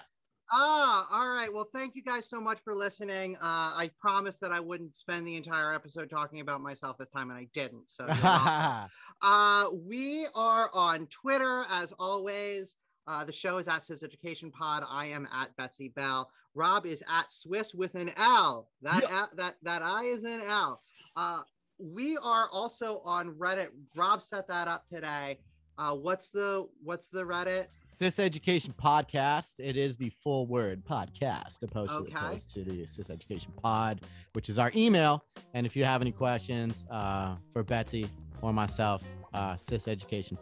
[0.51, 1.53] Ah, all right.
[1.53, 3.37] Well, thank you guys so much for listening.
[3.37, 3.41] Uh,
[3.77, 7.39] I promised that I wouldn't spend the entire episode talking about myself this time, and
[7.39, 7.91] I didn't.
[7.91, 12.77] So, uh, we are on Twitter as always.
[13.09, 14.85] Uh, the show is at Cis Education Pod.
[14.89, 16.31] I am at Betsy Bell.
[16.55, 18.69] Rob is at Swiss with an L.
[18.83, 20.79] That L- that that I is an L.
[21.17, 21.41] Uh,
[21.79, 23.69] we are also on Reddit.
[23.97, 25.39] Rob set that up today.
[25.79, 27.69] Uh, what's the what's the Reddit?
[27.89, 29.55] Cis Education Podcast.
[29.61, 32.11] It is the full word podcast opposed, Okay.
[32.11, 34.03] to, opposed to the Cis Education Pod,
[34.35, 35.25] which is our email.
[35.55, 38.07] And if you have any questions uh, for Betsy
[38.43, 39.03] or myself,
[39.33, 39.57] uh,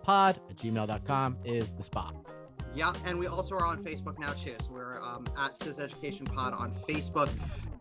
[0.03, 2.17] Pod at gmail.com is the spot.
[2.77, 4.55] Yeah, and we also are on Facebook now too.
[4.61, 7.31] So we're um, at Cis Education Pod on Facebook.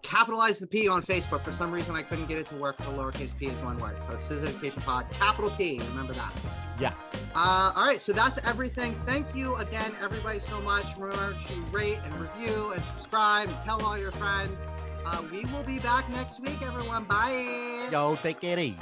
[0.02, 1.44] Capitalize the P on Facebook.
[1.44, 2.78] For some reason, I couldn't get it to work.
[2.78, 4.02] The lowercase p is one word.
[4.02, 5.80] So it's Cis Education Pod, capital P.
[5.90, 6.32] Remember that.
[6.80, 6.94] Yeah.
[7.36, 8.98] Uh, all right, so that's everything.
[9.06, 10.86] Thank you again, everybody, so much.
[10.98, 14.66] Remember to rate and review and subscribe and tell all your friends.
[15.06, 17.04] Uh, we will be back next week, everyone.
[17.04, 17.90] Bye.
[17.92, 18.78] Yo, take it easy.